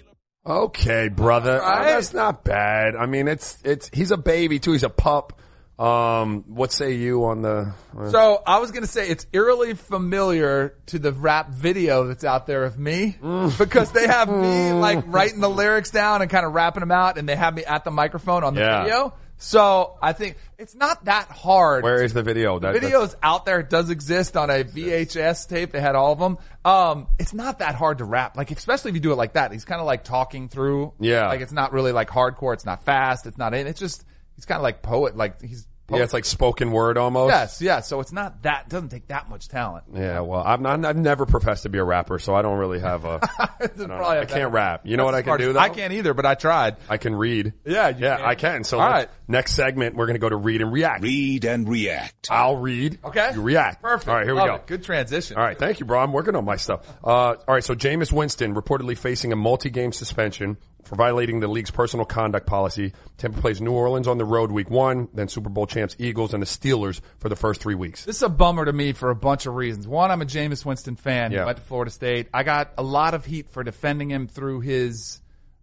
[0.46, 1.84] Okay brother right.
[1.84, 5.40] that's not bad I mean it's it's he's a baby too he's a pup
[5.78, 9.74] um what say you on the uh, So I was going to say it's eerily
[9.74, 13.58] familiar to the rap video that's out there of me Mm.
[13.58, 17.18] because they have me like writing the lyrics down and kind of rapping them out
[17.18, 18.82] and they have me at the microphone on the Yeah.
[18.84, 19.14] video.
[19.36, 21.82] So I think it's not that hard.
[21.82, 23.60] where is the video that, that's- videos out there.
[23.60, 25.72] It does exist on a VHS tape.
[25.72, 26.38] They had all of them.
[26.64, 28.36] Um, it's not that hard to rap.
[28.36, 29.52] Like, especially if you do it like that.
[29.52, 30.92] He's kind of like talking through.
[31.00, 31.28] Yeah.
[31.28, 32.54] Like it's not really like hardcore.
[32.54, 33.26] It's not fast.
[33.26, 33.66] It's not, in.
[33.66, 34.04] it's just,
[34.36, 35.16] he's kind of like poet.
[35.16, 37.88] Like he's, yeah it's like spoken word almost yes, yes.
[37.88, 39.84] So it's not that, doesn't take that much talent.
[39.92, 42.80] Yeah, well, I'm not, I've never professed to be a rapper, so I don't really
[42.80, 43.20] have a.
[43.60, 43.96] It's I, don't know.
[43.96, 44.82] probably a I can't rap.
[44.84, 45.40] You know what I can smart.
[45.40, 45.60] do though?
[45.60, 46.76] I can't either, but I tried.
[46.88, 47.52] I can read.
[47.64, 48.26] Yeah, you yeah, can.
[48.26, 48.64] I can.
[48.64, 51.02] So All next segment, we're going to go to read and react.
[51.02, 52.28] Read and react.
[52.30, 52.98] I'll read.
[53.04, 53.32] Okay.
[53.34, 53.82] You react.
[53.82, 54.08] Perfect.
[54.08, 54.54] All right, here Love we go.
[54.56, 54.66] it.
[54.66, 55.36] Good transition.
[55.36, 56.00] All right, thank you, bro.
[56.00, 56.86] I'm working on my stuff.
[57.02, 61.70] Uh, all right, so Jameis Winston reportedly facing a multi-game suspension for violating the league's
[61.70, 62.92] personal conduct policy.
[63.18, 66.42] Tampa plays New Orleans on the road week one, then Super Bowl champs Eagles and
[66.42, 68.04] the Steelers for the first three weeks.
[68.04, 69.86] This is a bummer to me for a bunch of reasons.
[69.86, 71.32] One, I'm a Jameis Winston fan.
[71.32, 71.44] Yeah.
[71.44, 72.28] went to Florida State.
[72.32, 75.20] I got a lot of heat for defending him through his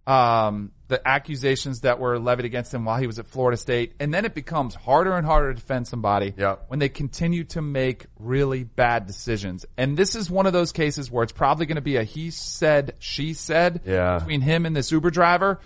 [0.07, 4.13] um, the accusations that were levied against him while he was at Florida State, and
[4.13, 6.55] then it becomes harder and harder to defend somebody Yeah.
[6.67, 9.65] when they continue to make really bad decisions.
[9.77, 12.31] And this is one of those cases where it's probably going to be a he
[12.31, 14.17] said, she said Yeah.
[14.19, 15.59] between him and this Uber driver.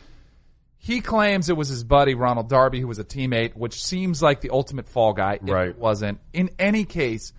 [0.78, 4.42] He claims it was his buddy Ronald Darby who was a teammate, which seems like
[4.42, 5.40] the ultimate fall guy.
[5.42, 5.70] Right.
[5.70, 6.20] It wasn't.
[6.34, 7.34] In any case,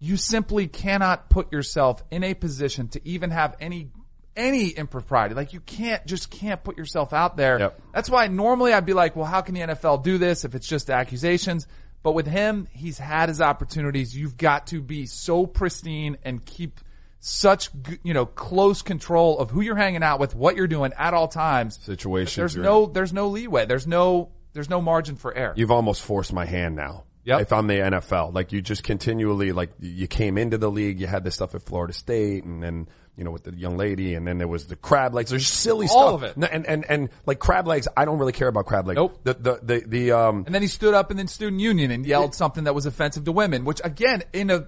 [0.00, 3.88] you simply cannot put yourself in a position to even have any
[4.36, 5.34] any impropriety.
[5.34, 7.58] Like you can't just can't put yourself out there.
[7.58, 7.80] Yep.
[7.92, 10.66] That's why normally I'd be like, well, how can the NFL do this if it's
[10.66, 11.66] just accusations?
[12.02, 14.14] But with him, he's had his opportunities.
[14.14, 16.80] You've got to be so pristine and keep
[17.20, 17.70] such
[18.02, 21.28] you know close control of who you're hanging out with, what you're doing at all
[21.28, 21.78] times.
[21.82, 23.64] Situations There's no there's no leeway.
[23.64, 25.54] There's no there's no margin for error.
[25.56, 27.04] You've almost forced my hand now.
[27.24, 27.40] Yep.
[27.40, 31.06] If I'm the NFL, like you just continually, like you came into the league, you
[31.06, 34.26] had this stuff at Florida State and then, you know, with the young lady and
[34.26, 35.30] then there was the crab legs.
[35.30, 36.30] There's silly All stuff.
[36.36, 36.50] of it.
[36.52, 38.96] And, and, and like crab legs, I don't really care about crab legs.
[38.96, 39.20] Nope.
[39.24, 42.04] The, the, the, the, um, And then he stood up in the student union and
[42.04, 44.66] yelled something that was offensive to women, which again, in a,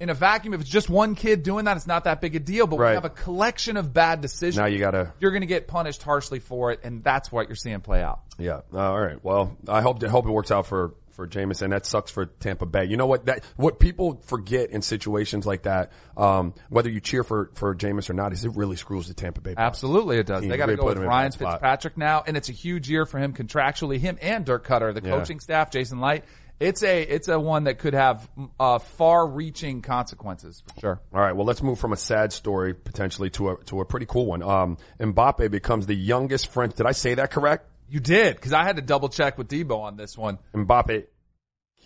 [0.00, 2.38] in a vacuum, if it's just one kid doing that, it's not that big a
[2.38, 2.66] deal.
[2.68, 2.90] But when Right.
[2.92, 6.38] you have a collection of bad decisions, now you gotta, you're to get punished harshly
[6.38, 8.20] for it, and that's what you're seeing play out.
[8.38, 8.60] yeah.
[8.72, 9.22] Uh, all right.
[9.22, 11.70] Well, I hope, I hope it works out for, for Jameson.
[11.70, 12.84] That sucks for Tampa Bay.
[12.84, 13.26] You know what?
[13.26, 18.08] That, what people forget in situations like that, um, whether you cheer for, for Jameis
[18.08, 19.54] or not, is it really screws the Tampa Bay.
[19.56, 20.46] Absolutely, it does.
[20.46, 21.32] They got to go with Ryan.
[21.32, 23.98] Fitzpatrick now, and it's a huge year for him contractually.
[23.98, 25.18] Him and Dirk Koetter, the Yeah.
[25.18, 26.24] coaching staff, Jason Licht.
[26.60, 28.28] It's a it's a one that could have
[28.60, 31.00] uh, far-reaching consequences for sure.
[31.12, 31.34] All right.
[31.34, 34.44] Well, let's move from a sad story potentially to a to a pretty cool one.
[34.44, 36.76] Um, Mbappe becomes the youngest French.
[36.76, 37.66] Did I say that correct?
[37.88, 40.38] You did because I had to double check with Debo on this one.
[40.54, 41.06] Mbappe,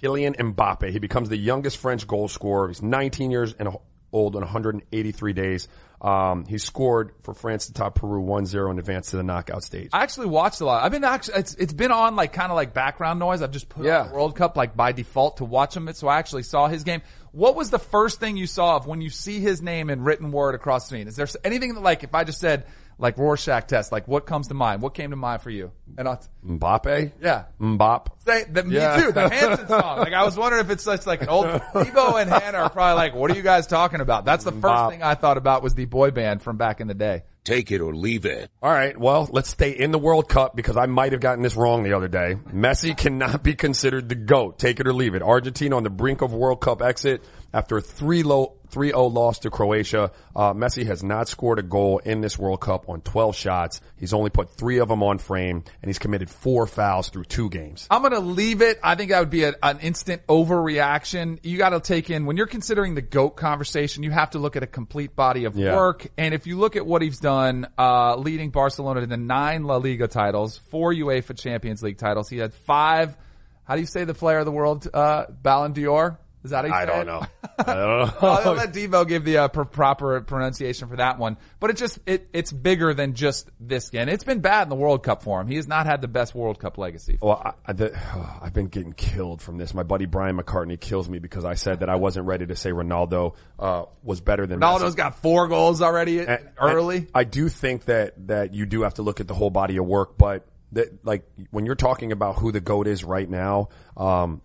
[0.02, 0.90] Kylian Mbappe.
[0.90, 2.68] He becomes the youngest French goal scorer.
[2.68, 3.68] He's 19 years and
[4.12, 5.68] old and 183 days.
[6.00, 9.90] Um, he scored for France to top Peru 1-0 and advanced to the knockout stage.
[9.92, 10.82] I actually watched a lot.
[10.82, 13.40] I've been actually, it's, it's been on like kind of like background noise.
[13.40, 14.00] I've just put Yeah.
[14.00, 15.88] on the World Cup like by default to watch him.
[15.94, 17.02] So I actually saw his game.
[17.30, 20.32] What was the first thing you saw of when you see his name in written
[20.32, 21.06] word across the screen?
[21.06, 22.66] Is there anything that like, if I just said
[23.02, 24.80] like Rorschach test, like what comes to mind?
[24.80, 25.72] What came to mind for you?
[25.98, 27.12] And I'll, Mbappe?
[27.20, 27.44] yeah.
[27.60, 28.06] Mbop.
[28.24, 28.96] Say, the, Yeah.
[28.96, 29.12] Me too.
[29.12, 29.98] The Hanson song.
[29.98, 32.94] Like I was wondering if it's such like an old Debo and Hannah are probably
[32.94, 34.24] like, what are you guys talking about?
[34.24, 34.90] That's the first Bop.
[34.90, 37.24] thing I thought about was the boy band from back in the day.
[37.44, 38.48] Take it or leave it.
[38.62, 38.96] All right.
[38.96, 41.92] Well, let's stay in the World Cup because I might have gotten this wrong the
[41.94, 42.36] other day.
[42.54, 44.60] Messi cannot be considered the GOAT.
[44.60, 45.22] Take it or leave it.
[45.22, 50.10] Argentina on the brink of World Cup exit after a 3-0 3-0 loss to Croatia.
[50.34, 53.80] Uh, Messi has not scored a goal in this World Cup on 12 shots.
[53.96, 57.50] He's only put three of them on frame and he's committed four fouls through two
[57.50, 57.86] games.
[57.90, 58.80] I'm going to leave it.
[58.82, 61.38] I think that would be a, an instant overreaction.
[61.42, 64.02] You got to take in when you're considering the goat conversation.
[64.02, 65.76] You have to look at a complete body of Yeah.
[65.76, 66.06] work.
[66.16, 69.76] And if you look at what he's done, uh, leading Barcelona to the nine La
[69.76, 73.16] Liga titles, four UEFA Champions League titles, he had five.
[73.64, 74.88] How do you say the player of the world?
[74.92, 76.18] Uh, Ballon d'Or.
[76.44, 77.24] Is that I don't know.
[77.58, 81.36] I don't I'll let Debo give the uh, pr- proper pronunciation for that one.
[81.60, 84.08] But it just it it's bigger than just this game.
[84.08, 85.46] It's been bad in the World Cup for him.
[85.46, 87.18] He has not had the best World Cup legacy.
[87.22, 87.96] Well, I, I, the,
[88.42, 89.72] I've been getting killed from this.
[89.72, 92.70] My buddy Brian McCartney kills me because I said that I wasn't ready to say
[92.72, 94.80] Ronaldo uh, was better than Messi.
[94.80, 96.96] Ronaldo's got four goals already And- early.
[96.98, 99.76] and I do think that that you do have to look at the whole body
[99.76, 103.68] of work, but that like when you're talking about who the goat is right now,
[103.96, 104.40] um,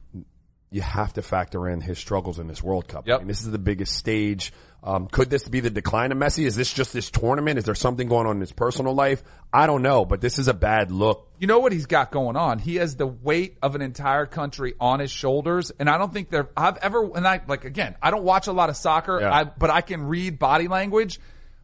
[0.69, 3.07] you have to factor in his struggles in this World Cup.
[3.07, 3.15] Yep.
[3.15, 4.51] I mean, this is the biggest stage.
[4.83, 6.45] Um, could this be the decline of Messi?
[6.45, 7.57] Is this just this tournament?
[7.57, 9.23] Is there something going on in his personal life?
[9.51, 11.29] I don't know, but this is a bad look.
[11.39, 12.59] you know what he's got going on?
[12.59, 16.29] He has the weight of an entire country on his shoulders, and I don't think
[16.29, 16.49] there.
[16.55, 19.33] I've ever, and I like again, I don't watch a lot of soccer, Yeah.
[19.33, 21.19] I, but I can read body language.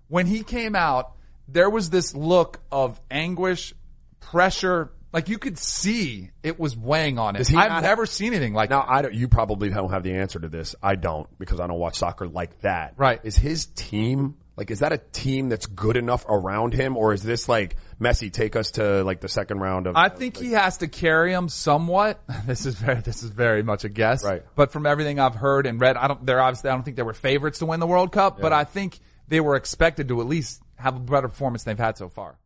[0.08, 1.14] When he came out,
[1.48, 3.74] there was this look of anguish,
[4.22, 4.92] pressure.
[5.14, 7.48] Like you could see it was weighing on it.
[7.56, 8.90] I've not- never seen anything like Now, that.
[8.90, 10.76] I don't, you probably don't have the answer to this.
[10.82, 12.96] I don't because I don't watch soccer like that.
[12.98, 13.20] Right.
[13.24, 17.22] Is his team, like, is that a team that's good enough around him or is
[17.22, 19.96] this like Messi take us to like the second round of?
[19.96, 22.20] I think he has to carry him somewhat.
[22.48, 24.24] This is very, this is very much a guess.
[24.26, 24.44] Right.
[24.56, 27.04] But from everything I've heard and read, I don't, they're obviously, I don't think they
[27.04, 30.28] were favorites to win the World Cup, but I think they were expected to at
[30.28, 32.38] least have a better performance than they've had so far.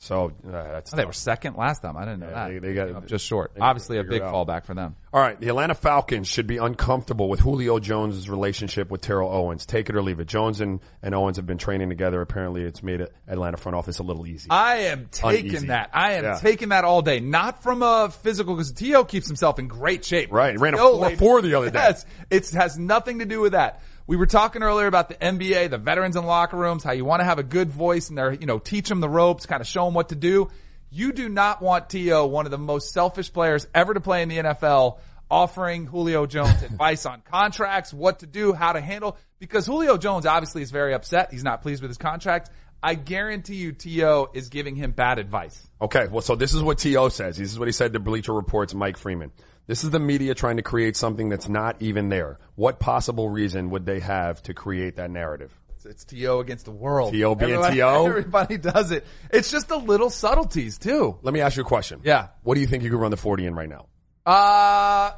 [0.00, 1.96] So uh, that's They were second last time.
[1.96, 2.48] I didn't know Yeah, that.
[2.48, 3.52] they- they got- up just short.
[3.58, 4.34] Obviously a big out.
[4.34, 4.96] fallback for them.
[5.14, 9.64] All right, the Atlanta Falcons should be uncomfortable with Julio Jones' relationship with Terrell Owens.
[9.64, 10.26] Take it or leave it.
[10.26, 12.20] Jones and, and Owens have been training together.
[12.20, 14.48] Apparently, it's made Atlanta front office a little easy.
[14.50, 15.66] I am taking Uneasy.
[15.68, 15.90] that.
[15.94, 16.38] I am Yeah.
[16.38, 17.20] taking that all day.
[17.20, 19.04] Not from a physical, because T.O.
[19.04, 20.30] keeps himself in great shape.
[20.32, 20.50] Right.
[20.50, 21.78] He ran a 4-4 the other day.
[21.78, 22.04] Yes.
[22.30, 23.80] It has nothing to do with that.
[24.06, 27.20] We were talking earlier about the NBA, the veterans in locker rooms, how you want
[27.20, 29.66] to have a good voice and they're, you know, teach them the ropes, kind of
[29.66, 30.50] show them what to do.
[30.90, 34.28] You do not want T.O., one of the most selfish players ever to play in
[34.28, 34.98] the NFL,
[35.30, 40.26] offering Julio Jones advice on contracts, what to do, how to handle, because Julio Jones
[40.26, 41.32] obviously is very upset.
[41.32, 42.50] He's not pleased with his contract.
[42.82, 44.28] I guarantee you T.O.
[44.34, 45.66] is giving him bad advice.
[45.80, 47.08] Okay, well, so this is what T.O.
[47.08, 47.38] says.
[47.38, 49.32] This is what he said to Bleacher Report's Mike Freeman.
[49.66, 52.38] This is the media trying to create something that's not even there.
[52.54, 55.52] What possible reason would they have to create that narrative?
[55.86, 56.40] It's, T.O.
[56.40, 57.12] against the world.
[57.12, 57.34] T.O.
[57.34, 58.06] being Everybody- T.O.?
[58.06, 59.04] Everybody does it.
[59.30, 61.18] It's just the little subtleties too.
[61.22, 62.00] Let me ask you a question.
[62.04, 62.28] Yeah.
[62.42, 63.86] What do you think you could run the 40 in right now?
[64.24, 65.12] Uh,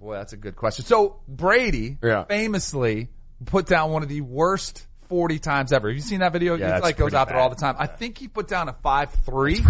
[0.00, 0.84] boy, that's a good question.
[0.84, 2.22] So Brady Yeah.
[2.24, 3.08] famously
[3.46, 5.88] put down one of the worst 40 times ever.
[5.88, 6.54] Have you seen that video?
[6.54, 7.74] Yeah, He like goes out there all the time.
[7.78, 9.64] I think he put down a 5-3.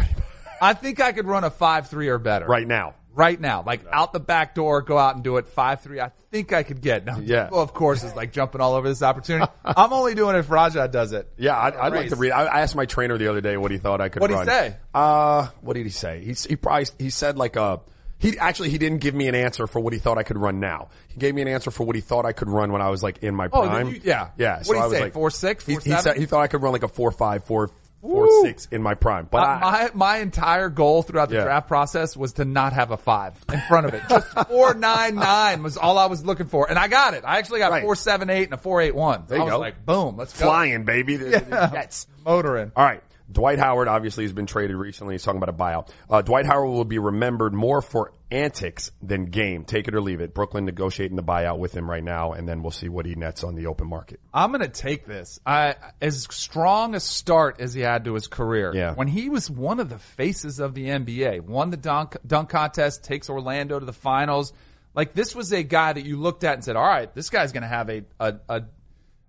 [0.61, 2.46] I think I could run a 5-3 or better.
[2.46, 2.94] Right now.
[3.16, 3.64] Right now.
[3.66, 6.00] Like out the back door, go out and do it 5-3.
[6.00, 7.05] I think I could get.
[7.07, 7.48] Now, Yeah.
[7.50, 9.50] Well, of course, is like jumping all over this opportunity.
[9.64, 11.26] I'm only doing it if Raja does it.
[11.38, 12.33] Yeah, I'd, I'd like to read.
[12.33, 14.44] I, I asked my trainer the other day what he thought I could What'd he
[14.44, 14.76] say?
[14.94, 16.22] Uh, what did he say?
[16.22, 17.81] He, he probably, he said like a,
[18.18, 20.61] he actually, he didn't give me an answer for what he thought I could run
[20.61, 20.88] now.
[21.09, 23.02] He gave me an answer for what he thought I could run when I was
[23.02, 23.88] like in my Oh, prime.
[23.88, 24.31] you- yeah.
[24.37, 24.59] Yeah.
[24.59, 26.46] What so did he I was say, like, 4'6", He, he said, he thought I
[26.48, 27.70] could run like a four five, four,
[28.07, 28.42] four Woo.
[28.45, 29.29] six in my prime.
[29.31, 31.45] But Uh, I, my my entire goal throughout the Yeah.
[31.45, 34.03] draft process was to not have a five in front of it.
[34.09, 37.25] Just four nine nine was all I was looking for, and I got it.
[37.27, 37.83] I actually got Right.
[37.83, 39.25] four seven eight and a four eight one.
[39.29, 39.59] There you I was go.
[39.59, 40.47] like, boom, let's go.
[40.47, 41.16] flying, baby.
[41.19, 42.07] Jets.
[42.25, 42.73] motoring.
[42.75, 43.03] All right.
[43.31, 45.15] Dwight Howard obviously has been traded recently.
[45.15, 45.89] He's talking about a buyout.
[46.09, 49.65] Uh, Dwight Howard will be remembered more for antics than game.
[49.65, 50.35] Take it or leave it.
[50.35, 53.45] Brooklyn negotiating the buyout with him right now, and then we'll see what he nets
[53.45, 54.21] on the open market.
[54.33, 55.41] I'm gonna take this.
[55.45, 58.73] I as strong a start as he had to his career.
[58.75, 58.95] Yeah.
[58.95, 63.05] When he was one of the faces of the NBA, won the dunk dunk contest,
[63.05, 64.53] takes Orlando to the finals.
[64.95, 67.53] Like this was a guy that you looked at and said, "All right, this guy's
[67.53, 68.62] gonna have a a, a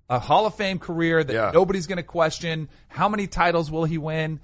[0.10, 1.52] a Hall of Fame career that Yeah.
[1.54, 2.70] nobody's going to question.
[2.88, 4.40] How many titles will he win?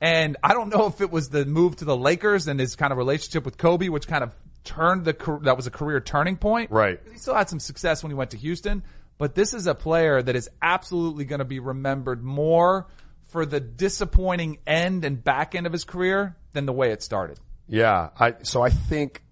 [0.00, 2.92] And I don't know if it was the move to the Lakers and his kind
[2.92, 4.30] of relationship with Kobe, which kind of
[4.64, 6.70] turned the that was a career turning point.
[6.70, 7.00] Right.
[7.10, 8.84] He still had some success when he went to Houston,
[9.16, 12.86] but this is a player that is absolutely going to be remembered more
[13.26, 17.38] for the disappointing end and back end of his career than the way it started.
[17.66, 19.22] Yeah, I so I think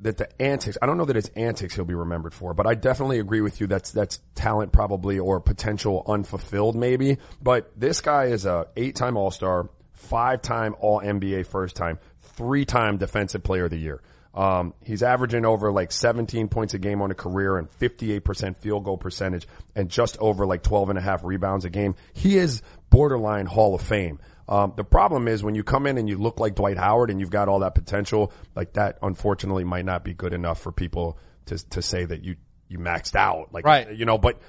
[0.00, 0.78] that the antics.
[0.80, 3.60] I don't know that it's antics he'll be remembered for, but I definitely agree with
[3.60, 3.66] you.
[3.66, 7.18] That's that's talent probably or potential unfulfilled maybe.
[7.42, 11.98] But this guy is a eight time All Star, five time All NBA first time,
[12.22, 14.00] three time Defensive Player of the Year.
[14.34, 18.84] Um, he's averaging over like 17 points a game on a career and 58% field
[18.84, 21.96] goal percentage and just over like 12 and a half rebounds a game.
[22.12, 24.20] He is borderline Hall of Fame.
[24.48, 27.20] Um, the problem is when you come in and you look like Dwight Howard and
[27.20, 31.18] you've got all that potential, like that unfortunately might not be good enough for people
[31.46, 32.36] to, to say that you,
[32.68, 33.52] you maxed out.
[33.52, 33.92] Like, Right.
[33.94, 34.40] you know, but,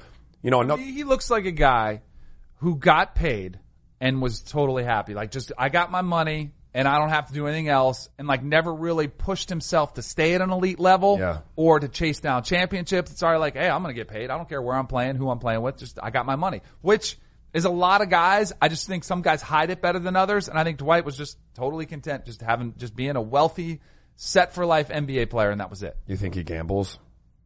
[0.42, 2.02] you know, another, He, he looks like a guy
[2.60, 3.60] who got paid
[4.00, 5.14] and was totally happy.
[5.14, 8.26] Like just, I got my money and I don't have to do anything else and
[8.28, 11.40] like never really pushed himself to stay at an elite level Yeah.
[11.58, 13.12] or to chase down championships.
[13.12, 14.30] It's already like, hey, I'm going to get paid.
[14.30, 15.78] I don't care where I'm playing, who I'm playing with.
[15.78, 17.18] Just, I got my money, which
[17.54, 18.54] is a lot of guys.
[18.62, 20.48] I just think some guys hide it better than others.
[20.50, 23.82] And I think Dwight was just totally content just having, just being a wealthy,
[24.16, 25.50] set for life NBA player.
[25.50, 25.98] And that was it.
[26.08, 27.00] you think he gambles?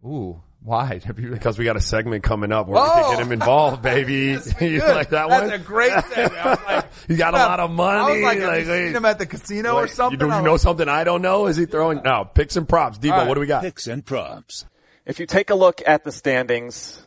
[0.06, 1.00] Ooh, why?
[1.18, 2.94] You, Because we got a segment coming up where we Oh!
[3.04, 4.16] can get him involved, baby.
[4.60, 4.96] you Good.
[4.96, 5.54] like that That's one?
[5.54, 6.30] a great thing.
[6.32, 8.00] I was like, You got a lot of money.
[8.00, 10.20] I was like, have like, seen him at the casino or something?
[10.20, 11.46] You, do, you know like, something I don't know?
[11.48, 12.02] Is he throwing?
[12.04, 12.98] No, picks and props.
[12.98, 13.28] Debo, All right.
[13.30, 13.64] what do we got?
[13.64, 14.66] Picks and props.
[15.06, 17.06] If you take a look at the standings,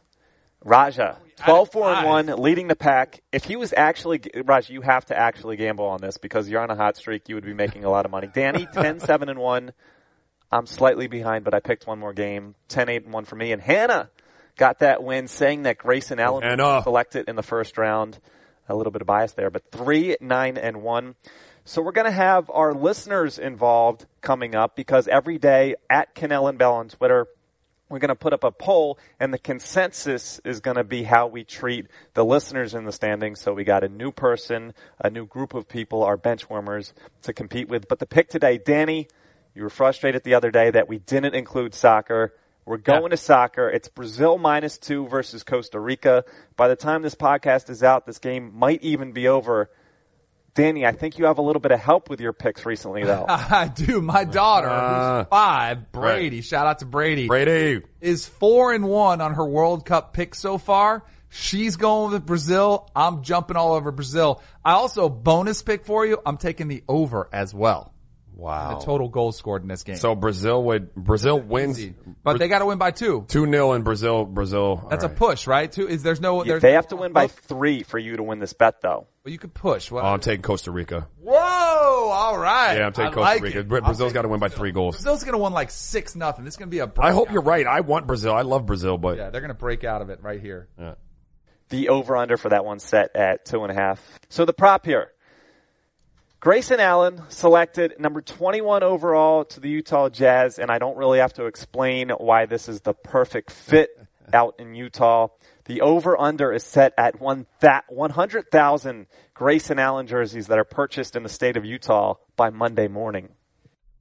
[0.64, 3.22] Raja, 12 4 and 1, leading the pack.
[3.30, 6.70] If he was actually, Raj, you have to actually gamble on this because you're on
[6.70, 7.28] a hot streak.
[7.28, 8.28] You would be making a lot of money.
[8.32, 9.72] Danny, 10 7 and 1.
[10.50, 12.54] I'm slightly behind, but I picked one more game.
[12.68, 13.52] 10 8 and 1 for me.
[13.52, 14.10] And Hannah
[14.56, 16.62] got that win, saying that Grayson Allen Hannah.
[16.62, 18.18] was selected in the first round.
[18.68, 21.14] A little bit of bias there, but 3 9 and 1.
[21.68, 26.48] So we're going to have our listeners involved coming up because every day at Kanell
[26.48, 27.26] and Bell on Twitter,
[27.88, 31.28] we're going to put up a poll and the consensus is going to be how
[31.28, 33.40] we treat the listeners in the standings.
[33.40, 37.32] So we got a new person, a new group of people, our bench warmers to
[37.32, 37.88] compete with.
[37.88, 39.08] But the pick today, Danny,
[39.54, 42.34] you were frustrated the other day that we didn't include soccer.
[42.64, 43.70] We're going to soccer.
[43.70, 46.24] It's Brazil minus two versus Costa Rica.
[46.56, 49.70] By the time this podcast is out, this game might even be over.
[50.56, 53.26] Danny, I think you have a little bit of help with your picks recently, though.
[53.28, 54.00] I do.
[54.00, 55.18] My daughter, Ah.
[55.18, 57.82] who's five, Brady, shout out to Brady, Brady.
[58.00, 61.04] is four and one on her World Cup pick so far.
[61.28, 62.88] She's going with Brazil.
[62.96, 64.40] I'm jumping all over Brazil.
[64.64, 66.18] I also bonus pick for you.
[66.24, 67.92] I'm taking the over as well.
[68.36, 68.78] Wow.
[68.78, 69.96] The total goals scored in this game.
[69.96, 71.94] So Brazil would Brazil wins, Easy.
[72.22, 73.24] but they got to win by two.
[73.28, 74.26] two 0 in Brazil.
[74.26, 74.86] Brazil.
[74.90, 75.72] That's all a push, right?
[75.72, 76.44] Two is there's no.
[76.44, 79.06] There's they have to win by three for you to win this bet, though.
[79.24, 79.90] But you could push.
[79.90, 80.04] What?
[80.04, 81.08] Oh, I'm taking Costa Rica.
[81.18, 81.34] Whoa!
[81.34, 82.76] All right.
[82.76, 83.58] Yeah, I'm taking I Costa like Rica.
[83.60, 83.68] it.
[83.68, 84.96] Bra- I'll Brazil's take got to win by three goals.
[84.96, 86.44] Brazil's going to win like six nothing.
[86.44, 86.92] This is going to be a.
[86.98, 87.66] I hope you're right.
[87.66, 88.34] I want Brazil.
[88.34, 90.68] I love Brazil, but Yeah, they're going to break out of it right here.
[90.78, 90.94] Yeah.
[91.70, 94.00] The over under for that one set at two and a half.
[94.28, 95.10] So the prop here.
[96.46, 101.32] Grayson Allen selected number 21 overall to the Utah Jazz, and I don't really have
[101.32, 103.90] to explain why this is the perfect fit
[104.32, 105.26] out in Utah.
[105.64, 111.16] The over under is set at one that 100,000 Grayson Allen jerseys that are purchased
[111.16, 113.30] in the state of Utah by Monday morning.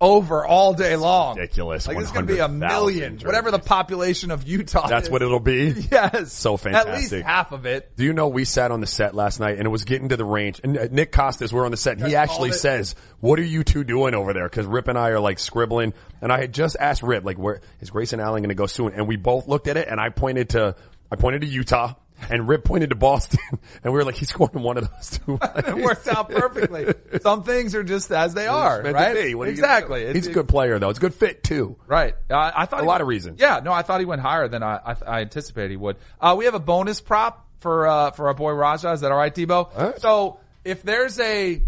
[0.01, 1.37] Over all day long.
[1.37, 1.87] ridiculous.
[1.87, 4.87] Like it's going to be a million, whatever the population of Utah.
[4.87, 5.11] That's is.
[5.11, 5.73] what it'll be.
[5.91, 6.93] Yes, So fantastic.
[6.93, 7.95] At least half of it.
[7.95, 10.17] Do you know we sat on the set last night and it was getting to
[10.17, 13.39] the range and uh, Nick Costas, we're on the set and he actually says, what
[13.39, 14.49] are you two doing over there?
[14.49, 17.61] Cause Rip and I are like scribbling and I had just asked Rip, like, where
[17.79, 18.93] is Grayson Allen going to go soon?
[18.93, 20.75] And we both looked at it and I pointed to,
[21.09, 21.93] I pointed to Utah
[22.29, 23.39] and Rip pointed to Boston
[23.83, 25.39] and we were like, he's going to one of those two.
[25.55, 26.93] It worked out perfectly.
[27.21, 29.13] Some things are just as they are, right?
[29.15, 29.35] be.
[29.35, 30.01] What are you gonna exactly.
[30.01, 30.89] It's- He's a good player though.
[30.89, 31.77] It's a good fit too.
[31.87, 32.15] Right.
[32.29, 33.39] Uh, I thought A lot of reasons.
[33.39, 33.59] Yeah.
[33.63, 35.97] No, I thought he went higher than I, I, I anticipated he would.
[36.19, 38.91] Uh, we have a bonus prop for uh, for our boy Raja.
[38.91, 39.75] Is that all right, Debo?
[39.75, 39.99] right.
[40.01, 41.61] So if there's a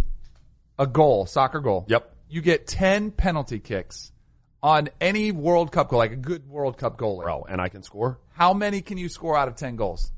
[0.80, 2.16] a goal, soccer goal, Yep.
[2.30, 4.12] you get ten penalty kicks
[4.62, 7.24] on any World Cup goal, like a good World Cup goalie.
[7.24, 8.20] Bro, and I can score.
[8.34, 10.12] How many can you score out of 10 goals?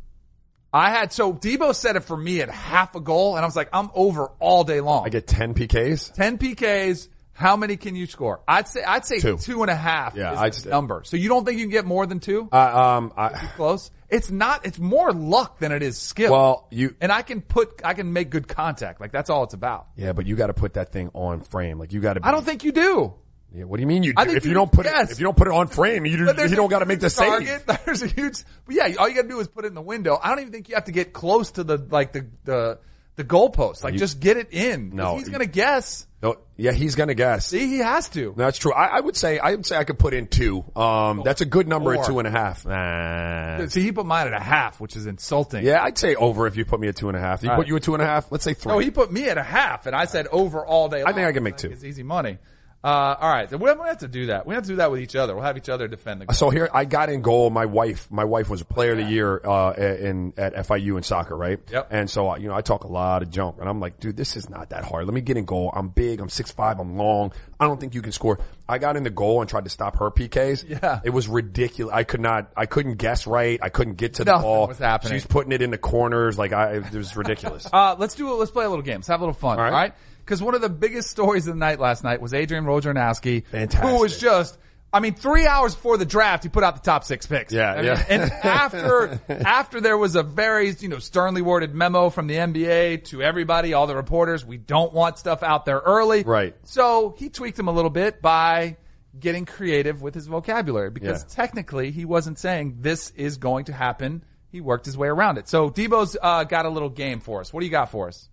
[0.74, 3.56] I had, so Debo said it for me at half a goal, and I was
[3.56, 5.06] like, I'm over all day long.
[5.06, 6.14] I get 10 PKs.
[6.14, 7.08] 10 PKs.
[7.34, 8.42] How many can you score?
[8.48, 9.38] I'd say, I'd say Two.
[9.38, 11.04] two and a half Yeah, is I'd the say- number.
[11.06, 12.50] So you don't think you can get more than two?
[12.52, 13.92] Uh, um, I, Close.
[14.10, 16.34] It's not, it's more luck than it is skill.
[16.34, 19.00] well, you, and I can put, I can make good contact.
[19.00, 19.88] Like that's all it's about.
[19.96, 21.80] yeah, but you got to put that thing on frame.
[21.80, 22.20] Like you got to.
[22.28, 23.14] I don't think you do.
[23.54, 24.30] Yeah, what do you mean you I do?
[24.30, 25.10] think If you you don't put yes.
[25.10, 27.00] it, if you don't put it on frame, you, But you don't got to make
[27.00, 27.28] the huge save.
[27.66, 27.82] target.
[27.86, 29.82] There's a huge, but yeah, all you got to do is put it in the
[29.82, 30.20] window.
[30.22, 32.80] I don't even think you have to get close to the like the the
[33.16, 33.84] the goalpost.
[33.84, 34.96] Like You- just get it in.
[34.96, 36.06] No, he's gonna guess.
[36.22, 37.48] No, yeah, he's gonna guess.
[37.48, 38.34] See, he has to.
[38.38, 38.72] That's true.
[38.74, 40.64] I, I would say I would say I could put in two.
[40.76, 42.66] Um, that's a good number at two and a half.
[42.66, 43.66] Nah.
[43.68, 45.66] See, he put mine at a half, which is insulting.
[45.66, 47.42] Yeah, I'd say over if you put me at two and a half.
[47.42, 47.68] He All put right.
[47.70, 48.32] you at two and a half.
[48.32, 48.72] Let's say three.
[48.74, 51.02] No, he put me at a half, and I said over all day.
[51.04, 51.26] I think.
[51.28, 51.72] I can make two.
[51.72, 52.38] It's easy money.
[52.82, 52.88] Uh,
[53.20, 54.48] all right, we have to do that.
[54.48, 55.36] We have to do that with each other.
[55.36, 56.28] We'll have each other defend the.
[56.28, 56.34] Goal.
[56.34, 57.50] So here, I got in goal.
[57.50, 61.04] My wife, my wife was a player of the year, uh, in, at FIU in
[61.04, 61.60] soccer, right?
[61.70, 61.88] Yep.
[61.92, 64.16] And so, uh, you know, I talk a lot of junk and I'm like, dude,
[64.16, 65.06] this is not that hard.
[65.06, 65.74] Let me get in goal.
[65.76, 66.22] I'm big.
[66.22, 66.80] I'm 6'5".
[66.80, 67.34] I'm long.
[67.60, 68.40] I don't think you can score.
[68.70, 70.64] I got in the goal and tried to stop her PKs.
[70.70, 71.02] Yeah.
[71.04, 71.94] It was ridiculous.
[71.94, 73.60] I could not, I couldn't guess right.
[73.62, 74.68] I couldn't get to the Nothing ball.
[74.68, 75.14] was happening.
[75.14, 76.38] She's putting it in the corners.
[76.38, 77.68] Like I, it was ridiculous.
[77.80, 78.36] Uh, let's do it.
[78.36, 78.98] Let's play a little game.
[78.98, 79.60] Let's have a little fun.
[79.60, 79.94] All All right.
[80.30, 83.90] Because one of the biggest stories of the night last night was Adrian Wojnarowski, Fantastic.
[83.90, 84.60] who was just.
[84.94, 87.52] I mean, three hours before the draft, he put out the top six picks.
[87.52, 88.06] Yeah, I mean, yeah.
[88.10, 93.06] And after, after there was a very, you know, sternly worded memo from the NBA
[93.06, 96.22] to everybody, all the reporters, we don't want stuff out there early.
[96.24, 96.56] Right.
[96.64, 98.78] So he tweaked him a little bit by
[99.20, 101.36] getting creative with his vocabulary because Yeah.
[101.44, 104.24] technically he wasn't saying this is going to happen.
[104.52, 105.48] He worked his way around it.
[105.48, 107.52] So Debo's uh, got a little game for us.
[107.52, 108.30] What do you got for us?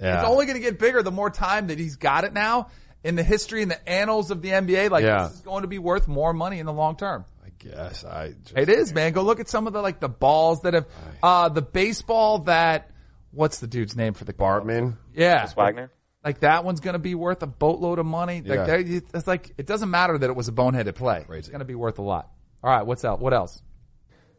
[0.00, 0.20] Yeah.
[0.20, 2.68] It's only going to get bigger the more time that he's got it now
[3.02, 4.90] in the history and the annals of the NBA.
[4.90, 5.24] Like Yeah.
[5.28, 7.24] this is going to be worth more money in the long term.
[7.44, 8.34] I guess I.
[8.44, 9.12] Just, It is, man.
[9.12, 10.86] Go look at some of the like the balls that have
[11.22, 12.90] uh the baseball that
[13.30, 14.96] what's the dude's name for the Bartman.
[15.14, 15.40] Yeah.
[15.40, 15.90] Chris Wagner.
[16.24, 18.42] Like that one's going to be worth a boatload of money.
[18.44, 18.98] Like Yeah.
[19.14, 21.24] it's like it doesn't matter that it was a boneheaded play.
[21.30, 22.28] It's going to be worth a lot.
[22.62, 23.20] All right, what's else?
[23.20, 23.62] What else?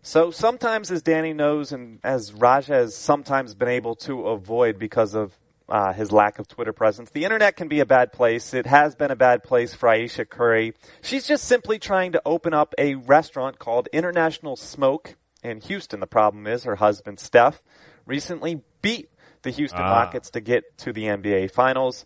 [0.08, 5.14] So sometimes, as Danny knows, and as Raja has sometimes been able to avoid because
[5.14, 5.38] of
[5.68, 8.54] uh, his lack of Twitter presence, the internet can be a bad place.
[8.54, 10.76] It has been a bad place for Aisha Curry.
[11.02, 16.00] She's just simply trying to open up a restaurant called International Smoke in Houston.
[16.00, 17.62] The problem is her husband Steph
[18.06, 19.10] recently beat
[19.42, 20.04] the Houston Ah.
[20.04, 22.06] Rockets to get to the NBA Finals.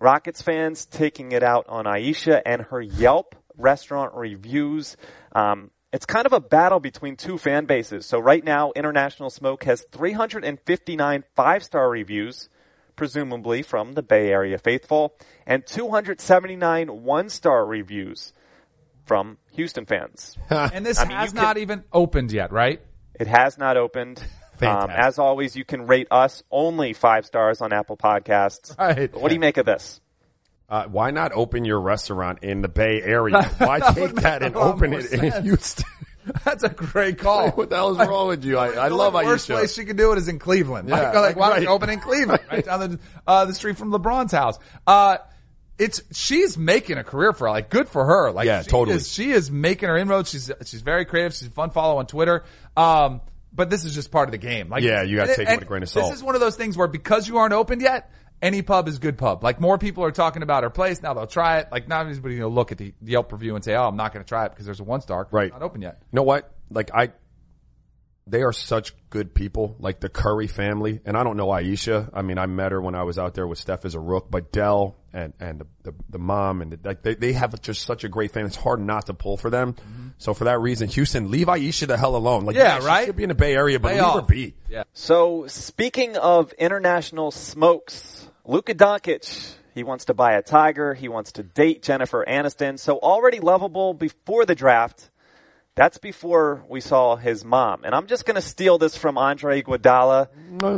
[0.00, 4.96] Rockets fans taking it out on Aisha and her Yelp restaurant reviews.
[5.34, 8.06] Um, it's kind of a battle between two fan bases.
[8.06, 12.48] So right now, International Smoke has 359 five-star reviews,
[12.96, 15.14] presumably from the Bay Area faithful,
[15.46, 18.32] and 279 one-star reviews
[19.04, 20.36] from Houston fans.
[20.50, 22.80] And this I mean, has you can- not even opened yet, right?
[23.18, 24.22] It has not opened.
[24.62, 28.78] Um, as always, you can rate us only five stars on Apple Podcasts.
[28.78, 29.12] Right.
[29.12, 30.00] What do you make of this?
[30.72, 33.42] Uh, why not open your restaurant in the Bay Area?
[33.58, 35.42] Why That take would that and open more it in.
[35.42, 35.84] Houston?
[36.46, 37.50] That's a great call.
[37.50, 38.56] what the hell is wrong with you?
[38.56, 39.54] I, I The love only worst Aisha.
[39.54, 40.88] place she could do it is in Cleveland.
[40.88, 43.76] Yeah, like, like, why don't you open in Cleveland, right down the uh, the street
[43.76, 44.58] from LeBron's house?
[44.86, 45.18] Uh,
[45.78, 47.50] it's she's making a career for her.
[47.50, 48.30] Like, good for her.
[48.32, 48.96] Like, Yeah, she totally.
[48.96, 50.30] Is, she is making her inroads.
[50.30, 51.34] She's she's very creative.
[51.34, 52.44] She's a fun follow on Twitter.
[52.78, 53.20] Um,
[53.52, 54.70] but this is just part of the game.
[54.70, 56.06] Like, Yeah, you gotta take it with and a grain of salt.
[56.10, 58.10] This is one of those things where because you aren't opened yet.
[58.42, 59.42] Any pub is good pub.
[59.44, 61.14] Like more people are talking about her place now.
[61.14, 61.68] They'll try it.
[61.70, 64.12] Like not everybody's going to look at the Yelp review and say, "Oh, I'm not
[64.12, 65.46] going to try it because there's a one star." Right.
[65.46, 65.98] It's not open yet.
[66.12, 66.52] You know what?
[66.70, 67.12] Like I,
[68.26, 69.76] they are such good people.
[69.78, 72.10] Like the Curry family, and I don't know Aisha.
[72.12, 74.30] I mean, I met her when I was out there with Steph as a rook,
[74.30, 77.82] but Dell and and the the, the mom and the, like they they have just
[77.82, 78.48] such a great family.
[78.48, 79.74] It's hard not to pull for them.
[79.74, 80.08] Mm-hmm.
[80.18, 82.44] So for that reason, Houston, leave Aisha the hell alone.
[82.44, 83.06] Like Yeah, she right?
[83.06, 84.54] should be in the Bay Area, but Lay leave her be.
[84.68, 84.84] Yeah.
[84.92, 90.94] So speaking of international smokes, Luka Doncic, he wants to buy a tiger.
[90.94, 92.78] He wants to date Jennifer Aniston.
[92.78, 95.10] So already lovable before the draft.
[95.74, 97.84] That's before we saw his mom.
[97.84, 100.28] And I'm just going to steal this from Andre Iguodala.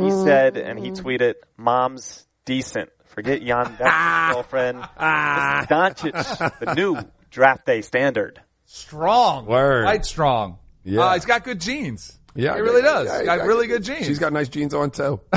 [0.04, 2.90] He said, and he tweeted, mom's decent.
[3.06, 4.78] Forget Jan Beck's girlfriend.
[4.78, 6.98] This is Doncic, the new
[7.30, 8.40] draft day standard.
[8.66, 9.46] Strong.
[9.46, 9.84] Word.
[9.84, 10.58] Quite strong.
[10.84, 11.00] Yeah.
[11.02, 12.18] Uh, he's got good genes.
[12.34, 13.10] Yeah, He really does.
[13.10, 14.06] He's got really good jeans.
[14.06, 15.20] She's got nice jeans on too.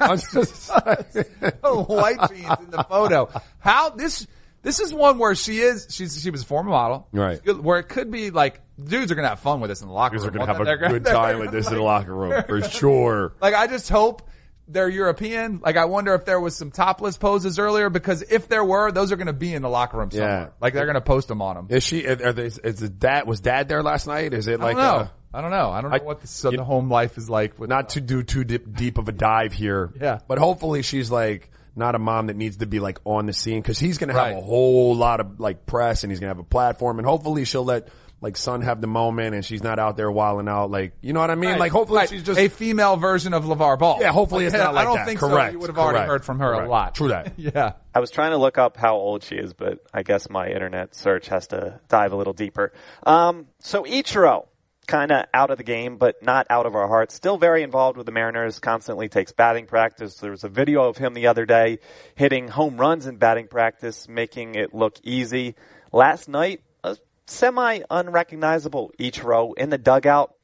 [0.00, 0.70] I'm just
[1.62, 3.28] white jeans in the photo.
[3.58, 4.26] How this
[4.62, 7.38] this is one where she is she's she was a former model, Right.
[7.60, 10.16] Where it could be like dudes are gonna have fun with this in the locker
[10.16, 13.34] Dudes are gonna have a good time with this in the locker room for sure.
[13.40, 14.22] Like I just hope
[14.70, 15.60] they're European.
[15.64, 19.12] Like I wonder if there was some topless poses earlier because if there were, those
[19.12, 20.28] are gonna be in the locker room somewhere.
[20.30, 20.48] Yeah.
[20.60, 21.66] Like they're gonna post them on them.
[21.70, 22.06] Is she?
[22.06, 23.26] Are they, is dad?
[23.26, 24.34] Was dad there last night?
[24.34, 24.76] Is it I like?
[24.76, 25.70] uh, I don't know.
[25.70, 27.58] I don't know I- what the, so the home life is like.
[27.58, 29.92] With not to do too deep, deep of a dive here.
[30.00, 30.20] Yeah.
[30.26, 33.60] But hopefully she's like not a mom that needs to be like on the scene
[33.62, 36.34] because he's going to have a whole lot of like press and he's going to
[36.34, 37.88] have a platform and hopefully she'll let
[38.20, 41.20] like son have the moment and she's not out there wilding out like you know
[41.20, 41.60] what I mean Right.
[41.60, 42.08] like hopefully Right.
[42.08, 43.98] she's just a female version of LeVar Ball.
[44.00, 45.06] yeah hopefully it's not like I don't that.
[45.06, 45.52] think correct so.
[45.52, 46.66] You would have already correct, heard from her correct.
[46.66, 46.94] a lot.
[46.96, 47.74] true that Yeah.
[47.94, 50.96] I was trying to look up how old she is, but I guess my internet
[50.96, 52.72] search has to dive a little deeper.
[53.04, 54.48] Um, so Ichiro,
[54.88, 57.14] kind of out of the game, but not out of our hearts.
[57.14, 58.58] Still very involved with the Mariners.
[58.58, 60.16] Constantly takes batting practice.
[60.16, 61.78] There was a video of him the other day
[62.16, 65.54] hitting home runs in batting practice, making it look easy.
[65.92, 70.34] Last night, a semi unrecognizable Ichiro in the dugout